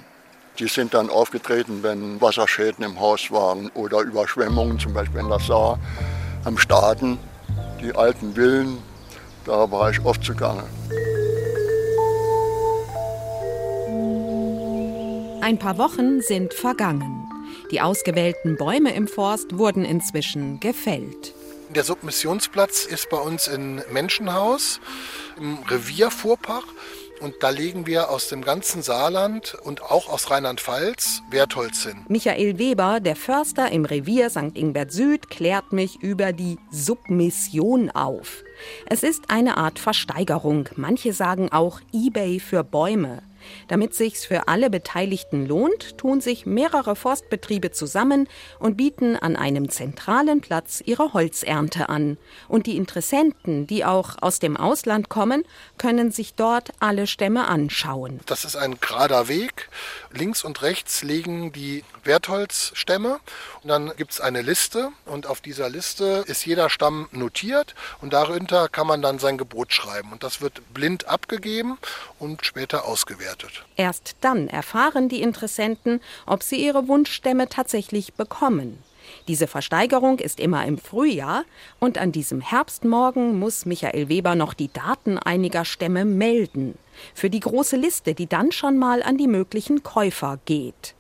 Die 0.58 0.68
sind 0.68 0.94
dann 0.94 1.08
aufgetreten, 1.08 1.82
wenn 1.82 2.20
Wasserschäden 2.20 2.84
im 2.84 2.98
Haus 3.00 3.30
waren 3.30 3.70
oder 3.70 4.00
Überschwemmungen, 4.00 4.78
zum 4.78 4.92
Beispiel 4.92 5.20
in 5.20 5.28
der 5.28 5.38
Saar 5.38 5.78
am 6.44 6.58
Staden, 6.58 7.18
die 7.80 7.94
alten 7.94 8.34
Villen, 8.34 8.82
da 9.44 9.70
war 9.70 9.90
ich 9.90 10.04
oft 10.04 10.24
zugange. 10.24 10.64
Ein 15.42 15.58
paar 15.58 15.78
Wochen 15.78 16.20
sind 16.20 16.54
vergangen. 16.54 17.26
Die 17.70 17.80
ausgewählten 17.80 18.56
Bäume 18.56 18.94
im 18.94 19.08
Forst 19.08 19.58
wurden 19.58 19.84
inzwischen 19.84 20.60
gefällt. 20.60 21.34
Der 21.70 21.84
Submissionsplatz 21.84 22.84
ist 22.84 23.10
bei 23.10 23.16
uns 23.16 23.46
in 23.46 23.82
Menschenhaus 23.92 24.80
im 25.38 25.58
Revier 25.68 26.10
Vorpach. 26.10 26.66
Und 27.20 27.34
da 27.40 27.50
legen 27.50 27.86
wir 27.86 28.10
aus 28.10 28.28
dem 28.28 28.42
ganzen 28.42 28.82
Saarland 28.82 29.54
und 29.62 29.82
auch 29.82 30.08
aus 30.08 30.30
Rheinland-Pfalz 30.30 31.22
Wertholz 31.30 31.84
hin. 31.84 32.04
Michael 32.08 32.58
Weber, 32.58 33.00
der 33.00 33.14
Förster 33.14 33.70
im 33.70 33.84
Revier 33.84 34.30
St. 34.30 34.56
Ingbert 34.56 34.90
Süd, 34.90 35.28
klärt 35.28 35.72
mich 35.72 36.00
über 36.02 36.32
die 36.32 36.58
Submission 36.70 37.90
auf. 37.90 38.42
Es 38.86 39.02
ist 39.02 39.30
eine 39.30 39.58
Art 39.58 39.78
Versteigerung. 39.78 40.68
Manche 40.76 41.12
sagen 41.12 41.52
auch 41.52 41.80
eBay 41.92 42.40
für 42.40 42.64
Bäume. 42.64 43.22
Damit 43.68 43.94
sich's 43.94 44.24
für 44.24 44.48
alle 44.48 44.70
Beteiligten 44.70 45.46
lohnt, 45.46 45.98
tun 45.98 46.20
sich 46.20 46.46
mehrere 46.46 46.96
Forstbetriebe 46.96 47.70
zusammen 47.70 48.28
und 48.58 48.76
bieten 48.76 49.16
an 49.16 49.36
einem 49.36 49.70
zentralen 49.70 50.40
Platz 50.40 50.82
ihre 50.84 51.12
Holzernte 51.12 51.88
an. 51.88 52.18
Und 52.48 52.66
die 52.66 52.76
Interessenten, 52.76 53.66
die 53.66 53.84
auch 53.84 54.16
aus 54.20 54.38
dem 54.38 54.56
Ausland 54.56 55.08
kommen, 55.08 55.44
können 55.78 56.10
sich 56.10 56.34
dort 56.34 56.70
alle 56.80 57.06
Stämme 57.06 57.48
anschauen. 57.48 58.20
Das 58.26 58.44
ist 58.44 58.56
ein 58.56 58.78
gerader 58.80 59.28
Weg. 59.28 59.68
Links 60.12 60.44
und 60.44 60.62
rechts 60.62 61.02
liegen 61.02 61.52
die 61.52 61.84
Wertholzstämme 62.04 63.20
und 63.62 63.68
dann 63.68 63.92
gibt 63.96 64.12
es 64.12 64.20
eine 64.20 64.42
Liste 64.42 64.90
und 65.06 65.26
auf 65.26 65.40
dieser 65.40 65.68
Liste 65.68 66.24
ist 66.26 66.44
jeder 66.44 66.70
Stamm 66.70 67.08
notiert 67.12 67.74
und 68.00 68.12
darunter 68.12 68.68
kann 68.68 68.86
man 68.86 69.02
dann 69.02 69.18
sein 69.18 69.38
Gebot 69.38 69.72
schreiben 69.72 70.12
und 70.12 70.22
das 70.22 70.40
wird 70.40 70.62
blind 70.74 71.06
abgegeben 71.06 71.78
und 72.18 72.44
später 72.44 72.84
ausgewertet. 72.84 73.29
Erst 73.76 74.16
dann 74.20 74.48
erfahren 74.48 75.08
die 75.08 75.22
Interessenten, 75.22 76.00
ob 76.26 76.42
sie 76.42 76.64
ihre 76.64 76.88
Wunschstämme 76.88 77.48
tatsächlich 77.48 78.14
bekommen. 78.14 78.82
Diese 79.28 79.46
Versteigerung 79.46 80.18
ist 80.18 80.40
immer 80.40 80.64
im 80.66 80.78
Frühjahr 80.78 81.44
und 81.78 81.98
an 81.98 82.12
diesem 82.12 82.40
Herbstmorgen 82.40 83.38
muss 83.38 83.66
Michael 83.66 84.08
Weber 84.08 84.34
noch 84.34 84.54
die 84.54 84.72
Daten 84.72 85.18
einiger 85.18 85.64
Stämme 85.64 86.04
melden. 86.04 86.78
Für 87.14 87.30
die 87.30 87.40
große 87.40 87.76
Liste, 87.76 88.14
die 88.14 88.26
dann 88.26 88.52
schon 88.52 88.78
mal 88.78 89.02
an 89.02 89.16
die 89.16 89.26
möglichen 89.26 89.82
Käufer 89.82 90.38
geht. 90.44 90.94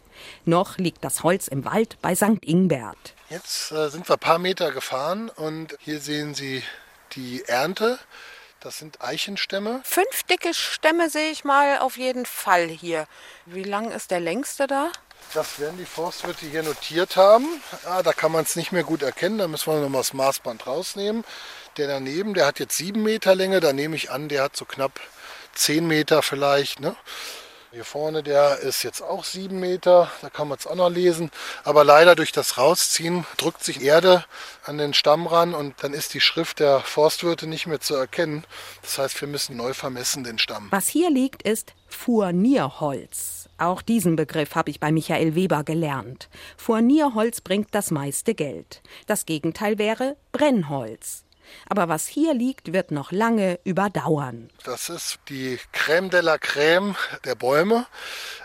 Noch 0.44 0.78
liegt 0.78 1.04
das 1.04 1.22
Holz 1.22 1.48
im 1.48 1.64
Wald 1.64 1.96
bei 2.02 2.14
St. 2.14 2.44
Ingbert. 2.44 3.14
Jetzt 3.30 3.72
äh, 3.72 3.88
sind 3.88 4.08
wir 4.08 4.16
ein 4.16 4.20
paar 4.20 4.38
Meter 4.38 4.72
gefahren 4.72 5.30
und 5.30 5.76
hier 5.80 6.00
sehen 6.00 6.34
Sie 6.34 6.62
die 7.12 7.42
Ernte. 7.46 7.98
Das 8.60 8.78
sind 8.78 9.00
Eichenstämme. 9.00 9.80
Fünf 9.84 10.22
dicke 10.24 10.52
Stämme 10.52 11.08
sehe 11.08 11.30
ich 11.30 11.44
mal 11.44 11.78
auf 11.78 11.96
jeden 11.96 12.26
Fall 12.26 12.68
hier. 12.68 13.06
Wie 13.46 13.62
lang 13.62 13.90
ist 13.90 14.10
der 14.10 14.20
längste 14.20 14.66
da? 14.66 14.92
Das 15.32 15.58
werden 15.58 15.78
die 15.78 15.86
Forstwirte 15.86 16.44
hier 16.44 16.62
notiert 16.62 17.16
haben. 17.16 17.46
Ah, 17.86 18.02
da 18.02 18.12
kann 18.12 18.32
man 18.32 18.44
es 18.44 18.56
nicht 18.56 18.70
mehr 18.70 18.84
gut 18.84 19.02
erkennen. 19.02 19.38
Da 19.38 19.48
müssen 19.48 19.72
wir 19.72 19.80
nochmal 19.80 20.02
das 20.02 20.12
Maßband 20.12 20.66
rausnehmen. 20.66 21.24
Der 21.78 21.88
daneben, 21.88 22.34
der 22.34 22.44
hat 22.44 22.58
jetzt 22.58 22.76
sieben 22.76 23.02
Meter 23.02 23.34
Länge. 23.34 23.60
Da 23.60 23.72
nehme 23.72 23.96
ich 23.96 24.10
an, 24.10 24.28
der 24.28 24.42
hat 24.42 24.56
so 24.56 24.66
knapp 24.66 25.00
zehn 25.54 25.86
Meter 25.86 26.22
vielleicht. 26.22 26.80
Ne? 26.80 26.94
Hier 27.72 27.84
vorne, 27.84 28.24
der 28.24 28.58
ist 28.58 28.82
jetzt 28.82 29.00
auch 29.00 29.22
sieben 29.22 29.60
Meter, 29.60 30.10
da 30.22 30.28
kann 30.28 30.48
man 30.48 30.58
es 30.58 30.66
auch 30.66 30.74
noch 30.74 30.88
lesen. 30.90 31.30
Aber 31.62 31.84
leider 31.84 32.16
durch 32.16 32.32
das 32.32 32.58
Rausziehen 32.58 33.24
drückt 33.36 33.62
sich 33.62 33.80
Erde 33.80 34.24
an 34.64 34.76
den 34.76 34.92
Stamm 34.92 35.28
ran 35.28 35.54
und 35.54 35.74
dann 35.84 35.92
ist 35.92 36.12
die 36.12 36.20
Schrift 36.20 36.58
der 36.58 36.80
Forstwirte 36.80 37.46
nicht 37.46 37.68
mehr 37.68 37.78
zu 37.78 37.94
erkennen. 37.94 38.44
Das 38.82 38.98
heißt, 38.98 39.20
wir 39.20 39.28
müssen 39.28 39.56
neu 39.56 39.72
vermessen 39.72 40.24
den 40.24 40.40
Stamm. 40.40 40.66
Was 40.72 40.88
hier 40.88 41.10
liegt, 41.10 41.44
ist 41.44 41.74
Furnierholz. 41.86 43.48
Auch 43.56 43.82
diesen 43.82 44.16
Begriff 44.16 44.56
habe 44.56 44.70
ich 44.70 44.80
bei 44.80 44.90
Michael 44.90 45.36
Weber 45.36 45.62
gelernt. 45.62 46.28
Furnierholz 46.56 47.40
bringt 47.40 47.68
das 47.70 47.92
meiste 47.92 48.34
Geld. 48.34 48.82
Das 49.06 49.26
Gegenteil 49.26 49.78
wäre 49.78 50.16
Brennholz. 50.32 51.22
Aber 51.68 51.88
was 51.88 52.06
hier 52.06 52.34
liegt, 52.34 52.72
wird 52.72 52.90
noch 52.90 53.12
lange 53.12 53.58
überdauern. 53.64 54.50
Das 54.64 54.88
ist 54.88 55.18
die 55.28 55.58
Crème 55.72 56.10
de 56.10 56.20
la 56.20 56.34
Crème 56.34 56.94
der 57.24 57.34
Bäume. 57.34 57.86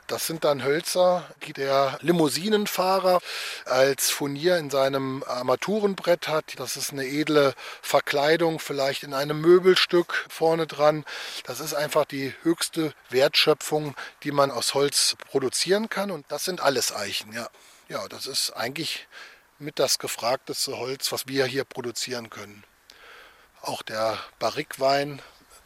Das 0.07 0.27
sind 0.27 0.43
dann 0.43 0.63
Hölzer, 0.63 1.25
die 1.47 1.53
der 1.53 1.97
Limousinenfahrer 2.01 3.19
als 3.65 4.11
Furnier 4.11 4.57
in 4.57 4.69
seinem 4.69 5.23
Armaturenbrett 5.25 6.27
hat. 6.27 6.53
Das 6.57 6.77
ist 6.77 6.91
eine 6.91 7.05
edle 7.05 7.55
Verkleidung, 7.81 8.59
vielleicht 8.59 9.01
in 9.01 9.15
einem 9.15 9.41
Möbelstück 9.41 10.27
vorne 10.29 10.67
dran. 10.67 11.05
Das 11.45 11.59
ist 11.59 11.73
einfach 11.73 12.05
die 12.05 12.33
höchste 12.43 12.93
Wertschöpfung, 13.09 13.95
die 14.23 14.31
man 14.31 14.51
aus 14.51 14.75
Holz 14.75 15.15
produzieren 15.31 15.89
kann. 15.89 16.11
Und 16.11 16.25
das 16.29 16.45
sind 16.45 16.61
alles 16.61 16.95
Eichen, 16.95 17.33
ja. 17.33 17.49
Ja, 17.87 18.07
das 18.07 18.27
ist 18.27 18.51
eigentlich 18.51 19.07
mit 19.59 19.79
das 19.79 19.99
gefragteste 19.99 20.77
Holz, 20.77 21.11
was 21.11 21.27
wir 21.27 21.45
hier 21.45 21.63
produzieren 21.63 22.29
können. 22.29 22.63
Auch 23.65 23.81
der 23.81 24.19
Barrikwein, 24.37 25.23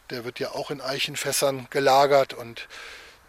der 0.10 0.24
wird 0.24 0.40
ja 0.40 0.52
auch 0.52 0.72
in 0.72 0.80
Eichenfässern 0.80 1.68
gelagert 1.70 2.34
und 2.34 2.70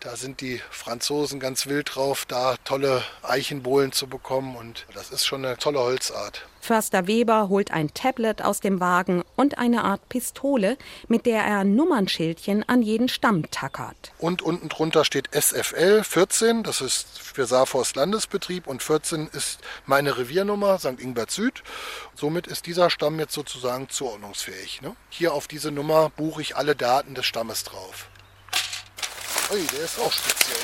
da 0.00 0.16
sind 0.16 0.40
die 0.40 0.60
Franzosen 0.70 1.40
ganz 1.40 1.66
wild 1.66 1.94
drauf, 1.94 2.24
da 2.26 2.56
tolle 2.64 3.02
Eichenbohlen 3.22 3.92
zu 3.92 4.06
bekommen 4.06 4.56
und 4.56 4.86
das 4.94 5.10
ist 5.10 5.26
schon 5.26 5.44
eine 5.44 5.58
tolle 5.58 5.78
Holzart. 5.78 6.46
Förster 6.62 7.06
Weber 7.06 7.48
holt 7.48 7.70
ein 7.70 7.92
Tablet 7.94 8.42
aus 8.42 8.60
dem 8.60 8.80
Wagen 8.80 9.22
und 9.34 9.58
eine 9.58 9.82
Art 9.84 10.08
Pistole, 10.10 10.76
mit 11.08 11.24
der 11.24 11.42
er 11.42 11.64
Nummernschildchen 11.64 12.68
an 12.68 12.82
jeden 12.82 13.08
Stamm 13.08 13.50
tackert. 13.50 14.12
Und 14.18 14.42
unten 14.42 14.68
drunter 14.68 15.04
steht 15.04 15.30
SFL 15.34 16.04
14, 16.04 16.62
das 16.62 16.82
ist 16.82 17.18
für 17.18 17.46
Saarforst 17.46 17.96
Landesbetrieb 17.96 18.66
und 18.66 18.82
14 18.82 19.28
ist 19.28 19.60
meine 19.86 20.18
Reviernummer 20.18 20.78
St. 20.78 21.00
Ingbert 21.00 21.30
Süd. 21.30 21.62
Somit 22.14 22.46
ist 22.46 22.66
dieser 22.66 22.90
Stamm 22.90 23.18
jetzt 23.18 23.32
sozusagen 23.32 23.88
zuordnungsfähig. 23.88 24.82
Ne? 24.82 24.94
Hier 25.08 25.32
auf 25.32 25.48
diese 25.48 25.70
Nummer 25.70 26.10
buche 26.10 26.42
ich 26.42 26.56
alle 26.56 26.76
Daten 26.76 27.14
des 27.14 27.24
Stammes 27.24 27.64
drauf. 27.64 28.09
Ui, 29.52 29.66
der 29.66 29.84
ist 29.84 29.98
auch 29.98 30.12
speziell. 30.12 30.58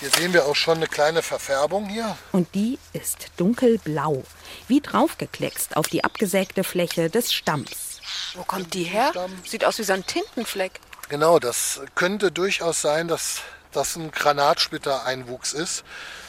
Hier 0.00 0.10
sehen 0.10 0.32
wir 0.34 0.44
auch 0.46 0.56
schon 0.56 0.76
eine 0.76 0.86
kleine 0.86 1.22
Verfärbung 1.22 1.88
hier. 1.88 2.16
Und 2.32 2.54
die 2.54 2.78
ist 2.92 3.28
dunkelblau, 3.38 4.22
wie 4.68 4.80
draufgekleckst 4.80 5.76
auf 5.76 5.88
die 5.88 6.04
abgesägte 6.04 6.62
Fläche 6.62 7.08
des 7.08 7.32
Stamms. 7.32 8.00
Wo 8.34 8.44
kommt 8.44 8.74
die 8.74 8.84
her? 8.84 9.12
Sieht 9.46 9.64
aus 9.64 9.78
wie 9.78 9.82
so 9.82 9.94
ein 9.94 10.04
Tintenfleck. 10.04 10.80
Genau, 11.08 11.38
das 11.38 11.80
könnte 11.94 12.30
durchaus 12.30 12.82
sein, 12.82 13.08
dass 13.08 13.40
das 13.72 13.96
ein 13.96 14.10
Granatsplitter-Einwuchs 14.10 15.52
ist. 15.52 15.84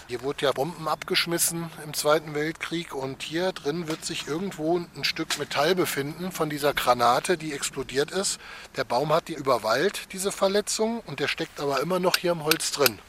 Hier 0.08 0.21
wurde 0.23 0.45
ja 0.45 0.51
Bomben 0.51 0.88
abgeschmissen 0.88 1.71
im 1.84 1.93
Zweiten 1.93 2.36
Weltkrieg 2.36 2.93
und 2.93 3.23
hier 3.23 3.54
drin 3.54 3.88
wird 3.88 4.04
sich 4.04 4.27
irgendwo 4.27 4.77
ein 4.77 5.04
Stück 5.04 5.39
Metall 5.39 5.73
befinden 5.73 6.32
von 6.32 6.49
dieser 6.49 6.73
Granate, 6.73 7.38
die 7.38 7.54
explodiert 7.54 8.12
ist. 8.12 8.39
Der 8.75 8.84
Baum 8.84 9.13
hat 9.13 9.27
die 9.30 9.36
überwallt, 9.36 10.12
diese 10.12 10.32
Verletzung, 10.32 11.01
und 11.06 11.19
der 11.19 11.27
steckt 11.27 11.60
aber 11.60 11.80
immer 11.80 11.99
noch 11.99 12.17
hier 12.17 12.34
im 12.34 12.43
Holz 12.43 12.71
drin. 12.71 12.99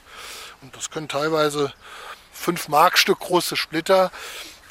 Und 0.61 0.77
das 0.77 0.91
können 0.91 1.09
teilweise 1.09 1.73
5 2.33 2.69
Mark 2.69 2.99
Stück 2.99 3.19
große 3.19 3.57
Splitter 3.57 4.13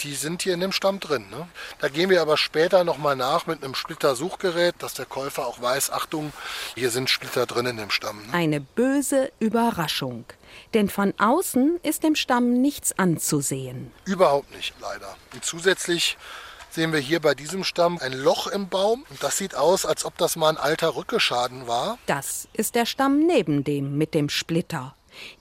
die 0.04 0.16
sind 0.16 0.42
hier 0.44 0.54
in 0.54 0.60
dem 0.60 0.72
Stamm 0.72 1.00
drin. 1.00 1.26
Ne? 1.30 1.48
Da 1.80 1.90
gehen 1.90 2.10
wir 2.10 2.22
aber 2.22 2.38
später 2.38 2.84
nochmal 2.84 3.16
nach 3.16 3.48
mit 3.48 3.64
einem 3.64 3.76
Splittersuchgerät, 3.76 4.76
dass 4.80 4.94
der 4.94 5.06
Käufer 5.06 5.46
auch 5.46 5.62
weiß, 5.62 5.92
Achtung, 5.92 6.34
hier 6.76 6.90
sind 6.90 7.10
Splitter 7.10 7.46
drin 7.46 7.66
in 7.66 7.78
dem 7.78 7.90
Stamm. 7.90 8.26
Ne? 8.28 8.34
Eine 8.34 8.62
böse 8.62 9.32
Überraschung. 9.40 10.26
Denn 10.74 10.90
von 10.90 11.14
außen 11.18 11.80
ist 11.84 12.04
dem 12.04 12.16
Stamm 12.16 12.62
nichts 12.62 12.98
anzusehen. 12.98 13.92
Überhaupt 14.06 14.54
nicht, 14.56 14.74
leider. 14.82 15.16
Und 15.34 15.46
zusätzlich 15.46 16.18
sehen 16.70 16.94
wir 16.94 17.00
hier 17.00 17.20
bei 17.20 17.36
diesem 17.36 17.64
Stamm 17.64 18.00
ein 18.00 18.14
Loch 18.14 18.48
im 18.48 18.70
Baum. 18.70 19.06
Und 19.10 19.24
das 19.24 19.38
sieht 19.38 19.56
aus, 19.56 19.86
als 19.86 20.06
ob 20.06 20.18
das 20.18 20.36
mal 20.36 20.50
ein 20.50 20.58
alter 20.58 20.96
Rückeschaden 20.96 21.68
war. 21.68 21.98
Das 22.06 22.48
ist 22.54 22.76
der 22.76 22.86
Stamm 22.86 23.26
neben 23.26 23.64
dem 23.64 23.98
mit 23.98 24.14
dem 24.14 24.30
Splitter. 24.30 24.96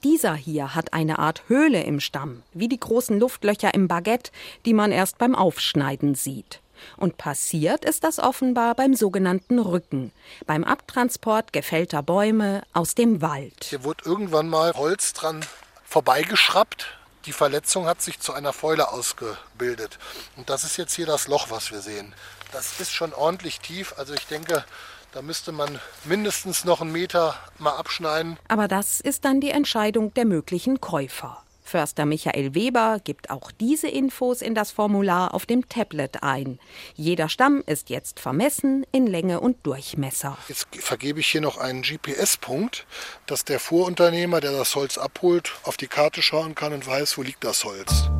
Dieser 0.05 0.35
hier 0.35 0.75
hat 0.75 0.93
eine 0.93 1.19
Art 1.19 1.43
Höhle 1.49 1.83
im 1.83 2.01
Stamm, 2.01 2.43
wie 2.53 2.69
die 2.69 2.81
großen 2.81 3.19
Luftlöcher 3.19 3.75
im 3.75 3.89
Baguette, 3.89 4.33
die 4.65 4.75
man 4.75 4.93
erst 4.93 5.19
beim 5.19 5.35
Aufschneiden 5.35 6.15
sieht. 6.15 6.61
Und 6.97 7.19
passiert 7.19 7.85
ist 7.85 8.05
das 8.05 8.19
offenbar 8.19 8.75
beim 8.75 8.95
sogenannten 8.95 9.59
Rücken, 9.59 10.13
beim 10.47 10.65
Abtransport 10.65 11.53
gefällter 11.53 12.03
Bäume 12.03 12.63
aus 12.73 12.95
dem 12.95 13.21
Wald. 13.21 13.65
Hier 13.65 13.85
wurde 13.85 14.05
irgendwann 14.05 14.49
mal 14.49 14.73
Holz 14.75 15.13
dran 15.13 15.45
vorbeigeschraubt. 15.85 16.87
Die 17.27 17.33
Verletzung 17.33 17.87
hat 17.87 18.01
sich 18.01 18.19
zu 18.21 18.33
einer 18.33 18.53
Fäule 18.53 18.93
ausgebildet. 18.93 19.99
Und 20.37 20.49
das 20.49 20.65
ist 20.65 20.79
jetzt 20.79 20.95
hier 20.95 21.07
das 21.07 21.29
Loch, 21.29 21.51
was 21.51 21.71
wir 21.71 21.81
sehen. 21.81 22.15
Das 22.53 22.81
ist 22.81 22.93
schon 22.93 23.13
ordentlich 23.13 23.61
tief. 23.61 23.95
Also 23.99 24.15
ich 24.15 24.27
denke, 24.27 24.65
da 25.13 25.23
müsste 25.23 25.53
man 25.53 25.81
mindestens 26.05 26.65
noch 26.65 26.81
einen 26.81 26.93
Meter 26.93 27.37
mal 27.59 27.77
abschneiden. 27.77 28.39
Aber 28.49 28.69
das 28.69 29.01
ist 29.01 29.25
dann 29.25 29.41
die 29.41 29.51
Entscheidung 29.51 30.15
der 30.15 30.25
möglichen 30.25 30.81
Käufer. 30.81 31.43
Förster 31.63 32.05
Michael 32.05 32.55
Weber 32.55 33.01
gibt 33.03 33.31
auch 33.31 33.53
diese 33.53 33.87
Infos 33.87 34.43
in 34.43 34.57
das 34.57 34.73
Formular 34.73 35.35
auf 35.35 35.47
dem 35.47 35.69
Tablet 35.69 36.23
ein. 36.25 36.59
Jeder 36.97 37.29
Stamm 37.29 37.63
ist 37.65 37.91
jetzt 37.91 38.19
vermessen 38.19 38.85
in 38.91 39.07
Länge 39.07 39.39
und 39.39 39.65
Durchmesser. 39.65 40.37
Jetzt 40.49 40.67
vergebe 40.81 41.21
ich 41.21 41.29
hier 41.29 41.41
noch 41.41 41.59
einen 41.59 41.83
GPS-Punkt, 41.83 42.87
dass 43.27 43.45
der 43.45 43.61
Fuhrunternehmer, 43.61 44.41
der 44.41 44.51
das 44.51 44.75
Holz 44.75 44.99
abholt, 44.99 45.53
auf 45.63 45.77
die 45.77 45.87
Karte 45.87 46.23
schauen 46.23 46.57
kann 46.57 46.73
und 46.73 46.87
weiß, 46.87 47.17
wo 47.19 47.23
liegt 47.23 47.45
das 47.45 47.63
Holz. 47.65 48.11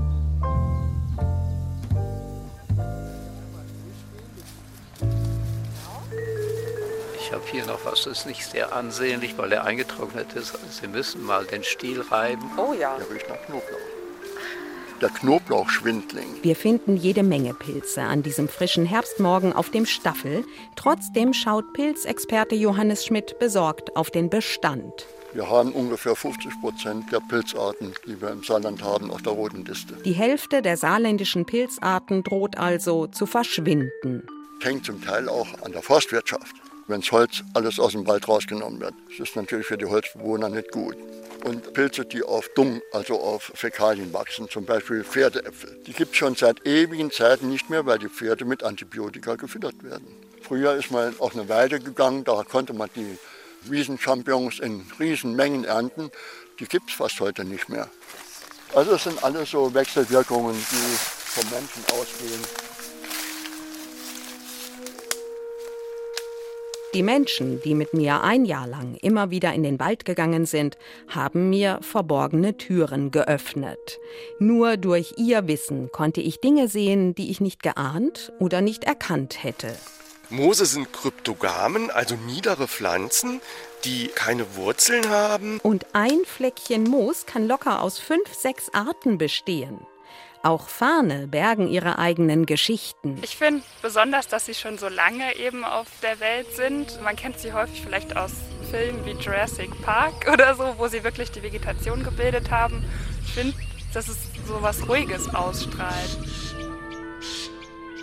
Ich 7.31 7.37
habe 7.37 7.47
hier 7.47 7.65
noch 7.65 7.85
was, 7.85 8.03
das 8.03 8.19
ist 8.19 8.27
nicht 8.27 8.45
sehr 8.45 8.75
ansehnlich, 8.75 9.39
weil 9.39 9.53
er 9.53 9.63
eingetrocknet 9.63 10.33
ist. 10.33 10.53
Sie 10.69 10.89
müssen 10.89 11.25
mal 11.25 11.45
den 11.45 11.63
Stiel 11.63 12.01
reiben. 12.01 12.43
Oh 12.57 12.75
ja. 12.75 12.97
Der 12.99 13.09
riecht 13.09 13.29
nach 13.29 13.41
Knoblauch. 13.47 13.79
Der 15.01 15.11
Knoblauchschwindling. 15.11 16.27
Wir 16.43 16.57
finden 16.57 16.97
jede 16.97 17.23
Menge 17.23 17.55
Pilze 17.55 18.03
an 18.03 18.25
diesem 18.25 18.49
frischen 18.49 18.85
Herbstmorgen 18.85 19.53
auf 19.53 19.71
dem 19.71 19.87
Staffel. 19.87 20.45
Trotzdem 20.75 21.33
schaut 21.33 21.73
Pilzexperte 21.73 22.57
Johannes 22.57 23.07
Schmidt 23.07 23.39
besorgt 23.39 23.95
auf 23.95 24.11
den 24.11 24.29
Bestand. 24.29 25.07
Wir 25.33 25.49
haben 25.49 25.71
ungefähr 25.71 26.17
50 26.17 26.61
Prozent 26.61 27.13
der 27.13 27.21
Pilzarten, 27.21 27.95
die 28.09 28.21
wir 28.21 28.31
im 28.31 28.43
Saarland 28.43 28.83
haben, 28.83 29.13
auf 29.13 29.23
der 29.23 29.35
roten 29.35 29.65
Liste. 29.65 29.95
Die 30.05 30.15
Hälfte 30.15 30.63
der 30.63 30.77
saarländischen 30.77 31.47
Pilzarten 31.47 32.25
droht 32.25 32.59
also 32.59 33.07
zu 33.07 33.27
verschwinden. 33.27 34.27
Hängt 34.61 34.85
zum 34.85 35.01
Teil 35.01 35.29
auch 35.29 35.47
an 35.63 35.71
der 35.71 35.83
Forstwirtschaft 35.83 36.57
wenn 36.91 37.01
das 37.01 37.13
Holz 37.13 37.43
alles 37.55 37.79
aus 37.79 37.93
dem 37.93 38.07
Wald 38.07 38.29
rausgenommen 38.29 38.81
wird. 38.81 38.95
Das 39.09 39.29
ist 39.29 39.37
natürlich 39.37 39.67
für 39.67 39.79
die 39.79 39.87
Holzbewohner 39.87 40.49
nicht 40.49 40.71
gut. 40.71 40.97
Und 41.45 41.73
Pilze, 41.73 42.05
die 42.05 42.23
auf 42.23 42.49
Dung, 42.55 42.83
also 42.93 43.19
auf 43.19 43.51
Fäkalien 43.55 44.13
wachsen, 44.13 44.49
zum 44.51 44.67
Beispiel 44.67 45.05
Pferdeäpfel, 45.05 45.81
die 45.87 45.95
gibt 45.95 46.13
es 46.13 46.19
schon 46.19 46.35
seit 46.35 46.67
ewigen 46.67 47.11
Zeiten 47.11 47.49
nicht 47.49 47.71
mehr, 47.71 47.87
weil 47.87 47.99
die 47.99 48.09
Pferde 48.09 48.45
mit 48.45 48.63
Antibiotika 48.63 49.37
gefüttert 49.37 49.83
werden. 49.83 50.07
Früher 50.43 50.75
ist 50.75 50.91
man 50.91 51.15
auf 51.19 51.35
eine 51.35 51.49
Weide 51.49 51.81
gegangen, 51.81 52.25
da 52.25 52.43
konnte 52.43 52.75
man 52.75 52.91
die 52.95 53.19
Wiesenchampignons 53.63 54.59
in 54.59 54.85
Riesenmengen 54.99 55.65
ernten. 55.65 56.11
Die 56.59 56.67
gibt 56.67 56.91
es 56.91 56.97
fast 56.97 57.21
heute 57.21 57.45
nicht 57.45 57.69
mehr. 57.69 57.89
Also 58.75 58.93
es 58.93 59.05
sind 59.05 59.23
alles 59.25 59.51
so 59.51 59.73
Wechselwirkungen, 59.73 60.55
die 60.55 60.97
vom 60.97 61.51
Menschen 61.51 61.85
ausgehen. 61.93 62.70
Die 66.93 67.05
Menschen, 67.05 67.63
die 67.63 67.77
mit 67.77 67.95
mir 67.95 68.23
ein 68.23 68.45
Jahr 68.45 68.67
lang 68.67 68.97
immer 68.97 69.31
wieder 69.31 69.53
in 69.53 69.63
den 69.63 69.79
Wald 69.79 70.05
gegangen 70.05 70.45
sind, 70.45 70.77
haben 71.07 71.49
mir 71.49 71.79
verborgene 71.83 72.57
Türen 72.57 73.13
geöffnet. 73.13 74.01
Nur 74.41 74.77
durch 74.77 75.15
ihr 75.17 75.47
Wissen 75.47 75.93
konnte 75.93 76.21
ich 76.21 76.41
Dinge 76.41 76.67
sehen, 76.67 77.15
die 77.15 77.31
ich 77.31 77.41
nicht 77.41 77.63
geahnt 77.63 78.33
oder 78.41 78.61
nicht 78.61 78.83
erkannt 78.85 79.45
hätte. 79.45 79.77
Moose 80.31 80.67
sind 80.67 80.93
Kryptogamen, 80.93 81.91
also 81.91 82.17
niedere 82.17 82.67
Pflanzen, 82.67 83.41
die 83.85 84.09
keine 84.09 84.57
Wurzeln 84.57 85.09
haben. 85.11 85.61
Und 85.63 85.87
ein 85.93 86.21
Fleckchen 86.25 86.85
Moos 86.85 87.27
kann 87.27 87.47
locker 87.47 87.83
aus 87.83 87.99
fünf, 87.99 88.35
sechs 88.35 88.73
Arten 88.73 89.17
bestehen. 89.17 89.79
Auch 90.43 90.69
Farne 90.69 91.27
bergen 91.27 91.69
ihre 91.69 91.99
eigenen 91.99 92.47
Geschichten. 92.47 93.19
Ich 93.23 93.37
finde 93.37 93.63
besonders, 93.83 94.27
dass 94.27 94.47
sie 94.47 94.55
schon 94.55 94.79
so 94.79 94.89
lange 94.89 95.37
eben 95.37 95.65
auf 95.65 95.87
der 96.03 96.19
Welt 96.19 96.47
sind. 96.57 97.03
Man 97.03 97.15
kennt 97.15 97.39
sie 97.39 97.53
häufig 97.53 97.83
vielleicht 97.83 98.17
aus 98.17 98.33
Filmen 98.71 99.05
wie 99.05 99.13
Jurassic 99.23 99.71
Park 99.83 100.29
oder 100.33 100.55
so, 100.55 100.75
wo 100.79 100.89
sie 100.89 101.05
wirklich 101.05 101.31
die 101.31 101.43
Vegetation 101.43 102.03
gebildet 102.03 102.51
haben. 102.51 102.83
Ich 103.27 103.33
finde, 103.33 103.55
dass 103.93 104.09
es 104.09 104.17
so 104.47 104.63
was 104.63 104.89
Ruhiges 104.89 105.35
ausstrahlt. 105.35 106.19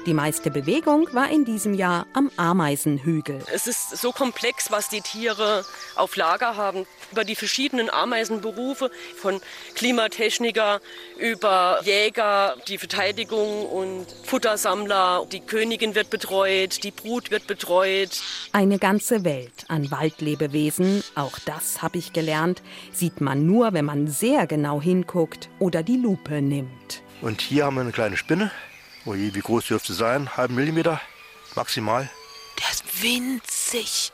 Die 0.07 0.13
meiste 0.13 0.51
Bewegung 0.51 1.09
war 1.11 1.29
in 1.29 1.43
diesem 1.43 1.73
Jahr 1.73 2.07
am 2.13 2.31
Ameisenhügel. 2.37 3.39
Es 3.53 3.67
ist 3.67 3.97
so 3.97 4.13
komplex, 4.13 4.71
was 4.71 4.87
die 4.87 5.01
Tiere 5.01 5.65
auf 5.95 6.15
Lager 6.15 6.55
haben. 6.55 6.85
Über 7.11 7.25
die 7.25 7.35
verschiedenen 7.35 7.89
Ameisenberufe, 7.89 8.89
von 9.17 9.41
Klimatechniker 9.75 10.79
über 11.17 11.81
Jäger, 11.83 12.55
die 12.69 12.77
Verteidigung 12.77 13.65
und 13.65 14.05
Futtersammler. 14.23 15.25
Die 15.29 15.41
Königin 15.41 15.93
wird 15.93 16.09
betreut, 16.09 16.85
die 16.85 16.91
Brut 16.91 17.29
wird 17.29 17.45
betreut. 17.45 18.21
Eine 18.53 18.79
ganze 18.79 19.25
Welt 19.25 19.65
an 19.67 19.91
Waldlebewesen, 19.91 21.03
auch 21.15 21.37
das 21.39 21.81
habe 21.81 21.97
ich 21.97 22.13
gelernt, 22.13 22.61
sieht 22.93 23.19
man 23.19 23.45
nur, 23.45 23.73
wenn 23.73 23.83
man 23.83 24.07
sehr 24.07 24.47
genau 24.47 24.81
hinguckt 24.81 25.49
oder 25.59 25.83
die 25.83 25.97
Lupe 25.97 26.41
nimmt. 26.41 27.03
Und 27.21 27.41
hier 27.41 27.65
haben 27.65 27.75
wir 27.75 27.81
eine 27.81 27.91
kleine 27.91 28.15
Spinne. 28.15 28.51
Oh 29.07 29.15
je, 29.15 29.33
wie 29.33 29.39
groß 29.39 29.67
dürfte 29.67 29.93
sie 29.93 29.99
sein? 29.99 30.35
Halben 30.35 30.55
Millimeter 30.55 30.99
maximal. 31.55 32.09
Der 32.59 32.69
ist 32.69 33.01
winzig. 33.01 34.11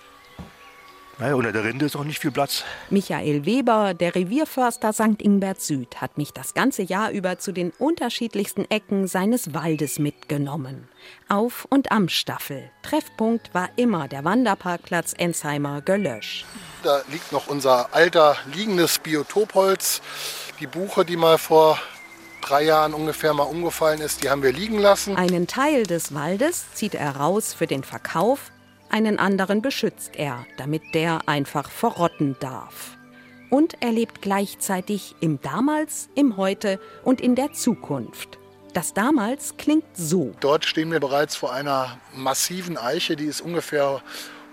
Naja, 1.17 1.33
unter 1.33 1.51
der 1.51 1.63
Rinde 1.63 1.85
ist 1.85 1.95
auch 1.95 2.03
nicht 2.03 2.19
viel 2.19 2.31
Platz. 2.31 2.63
Michael 2.91 3.43
Weber, 3.43 3.95
der 3.95 4.13
Revierförster 4.13 4.93
St. 4.93 5.19
Ingbert 5.19 5.61
Süd, 5.61 5.99
hat 5.99 6.19
mich 6.19 6.31
das 6.31 6.53
ganze 6.53 6.83
Jahr 6.83 7.09
über 7.09 7.39
zu 7.39 7.51
den 7.51 7.71
unterschiedlichsten 7.71 8.69
Ecken 8.69 9.07
seines 9.07 9.55
Waldes 9.55 9.97
mitgenommen. 9.97 10.87
Auf 11.27 11.65
und 11.71 11.91
am 11.91 12.07
Staffel. 12.07 12.69
Treffpunkt 12.83 13.51
war 13.55 13.69
immer 13.77 14.07
der 14.07 14.23
Wanderparkplatz 14.23 15.13
Ensheimer 15.17 15.81
Gelösch. 15.81 16.45
Da 16.83 17.01
liegt 17.09 17.31
noch 17.31 17.47
unser 17.47 17.95
alter 17.95 18.37
liegendes 18.53 18.99
Biotopholz. 18.99 20.01
Die 20.59 20.67
Buche, 20.67 21.03
die 21.03 21.17
mal 21.17 21.39
vor 21.39 21.79
drei 22.43 22.63
Jahren 22.63 22.93
ungefähr 22.93 23.33
mal 23.33 23.43
umgefallen 23.43 24.01
ist, 24.01 24.23
die 24.23 24.29
haben 24.29 24.43
wir 24.43 24.51
liegen 24.51 24.77
lassen. 24.77 25.15
Einen 25.15 25.47
Teil 25.47 25.83
des 25.83 26.13
Waldes 26.13 26.65
zieht 26.73 26.95
er 26.95 27.15
raus 27.15 27.53
für 27.53 27.67
den 27.67 27.83
Verkauf, 27.83 28.51
einen 28.89 29.17
anderen 29.17 29.61
beschützt 29.61 30.15
er, 30.15 30.45
damit 30.57 30.83
der 30.93 31.27
einfach 31.27 31.71
verrotten 31.71 32.35
darf. 32.39 32.97
Und 33.49 33.75
er 33.81 33.91
lebt 33.91 34.21
gleichzeitig 34.21 35.15
im 35.19 35.41
Damals, 35.41 36.09
im 36.15 36.37
Heute 36.37 36.79
und 37.03 37.21
in 37.21 37.35
der 37.35 37.53
Zukunft. 37.53 38.37
Das 38.73 38.93
damals 38.93 39.57
klingt 39.57 39.85
so. 39.93 40.31
Dort 40.39 40.65
stehen 40.65 40.91
wir 40.91 40.99
bereits 40.99 41.35
vor 41.35 41.53
einer 41.53 41.97
massiven 42.15 42.77
Eiche, 42.77 43.15
die 43.15 43.25
ist 43.25 43.41
ungefähr 43.41 44.01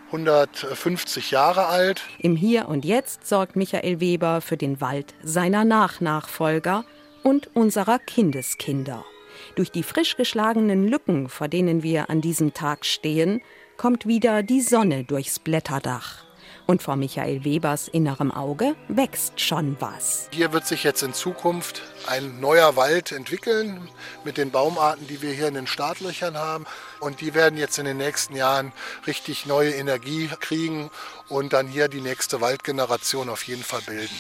150 0.09 1.31
Jahre 1.31 1.67
alt. 1.67 2.03
Im 2.19 2.37
Hier 2.37 2.69
und 2.69 2.85
Jetzt 2.85 3.27
sorgt 3.27 3.57
Michael 3.57 4.01
Weber 4.01 4.41
für 4.41 4.57
den 4.57 4.81
Wald 4.81 5.15
seiner 5.23 5.65
Nachnachfolger 5.65 6.85
und 7.23 7.55
unserer 7.55 7.99
Kindeskinder. 7.99 9.05
Durch 9.55 9.71
die 9.71 9.83
frisch 9.83 10.17
geschlagenen 10.17 10.87
Lücken, 10.89 11.29
vor 11.29 11.49
denen 11.49 11.83
wir 11.83 12.11
an 12.11 12.21
diesem 12.21 12.55
Tag 12.55 12.85
stehen, 12.85 13.41
kommt 13.77 14.07
wieder 14.07 14.43
die 14.43 14.61
Sonne 14.61 15.05
durchs 15.05 15.39
Blätterdach. 15.39 16.25
Und 16.67 16.83
vor 16.83 16.95
Michael 16.95 17.45
Webers 17.45 17.89
innerem 17.89 18.31
Auge 18.31 18.77
wächst 18.87 19.41
schon 19.41 19.77
was. 19.81 20.29
Hier 20.31 20.53
wird 20.53 20.67
sich 20.67 20.85
jetzt 20.85 21.03
in 21.03 21.13
Zukunft 21.13 21.83
ein 22.07 22.39
neuer 22.39 22.77
Wald 22.77 23.11
entwickeln 23.11 23.89
mit 24.25 24.37
den 24.37 24.51
Baumarten, 24.51 25.07
die 25.09 25.21
wir 25.21 25.33
hier 25.33 25.49
in 25.49 25.55
den 25.55 25.67
Startlöchern 25.67 26.37
haben. 26.37 26.67
Und 27.01 27.21
die 27.23 27.35
werden 27.35 27.59
jetzt 27.59 27.79
in 27.79 27.87
den 27.87 27.97
nächsten 27.97 28.37
Jahren 28.37 28.73
richtig 29.07 29.47
neue 29.47 29.73
Energie 29.73 30.29
kriegen 30.39 30.91
und 31.29 31.53
dann 31.53 31.67
hier 31.67 31.89
die 31.89 32.01
nächste 32.01 32.41
Waldgeneration 32.41 33.29
auf 33.29 33.43
jeden 33.45 33.65
Fall 33.65 33.83
bilden. 33.87 34.17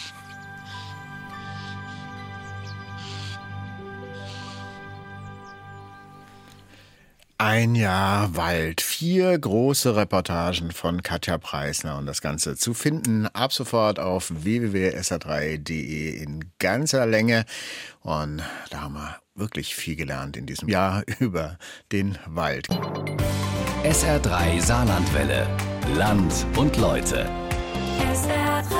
Ein 7.40 7.74
Jahr 7.74 8.36
Wald. 8.36 8.82
Vier 8.82 9.38
große 9.38 9.96
Reportagen 9.96 10.72
von 10.72 11.02
Katja 11.02 11.38
Preisner 11.38 11.96
und 11.96 12.04
das 12.04 12.20
Ganze 12.20 12.54
zu 12.54 12.74
finden 12.74 13.28
ab 13.28 13.54
sofort 13.54 13.98
auf 13.98 14.30
www.sr3.de 14.30 16.22
in 16.22 16.44
ganzer 16.58 17.06
Länge. 17.06 17.46
Und 18.00 18.42
da 18.68 18.82
haben 18.82 18.92
wir 18.92 19.16
wirklich 19.34 19.74
viel 19.74 19.96
gelernt 19.96 20.36
in 20.36 20.44
diesem 20.44 20.68
Jahr 20.68 21.02
über 21.18 21.56
den 21.92 22.18
Wald. 22.26 22.68
SR3 23.84 24.60
Saarlandwelle. 24.60 25.46
Land 25.94 26.44
und 26.58 26.76
Leute. 26.76 27.26
SR3. 28.00 28.79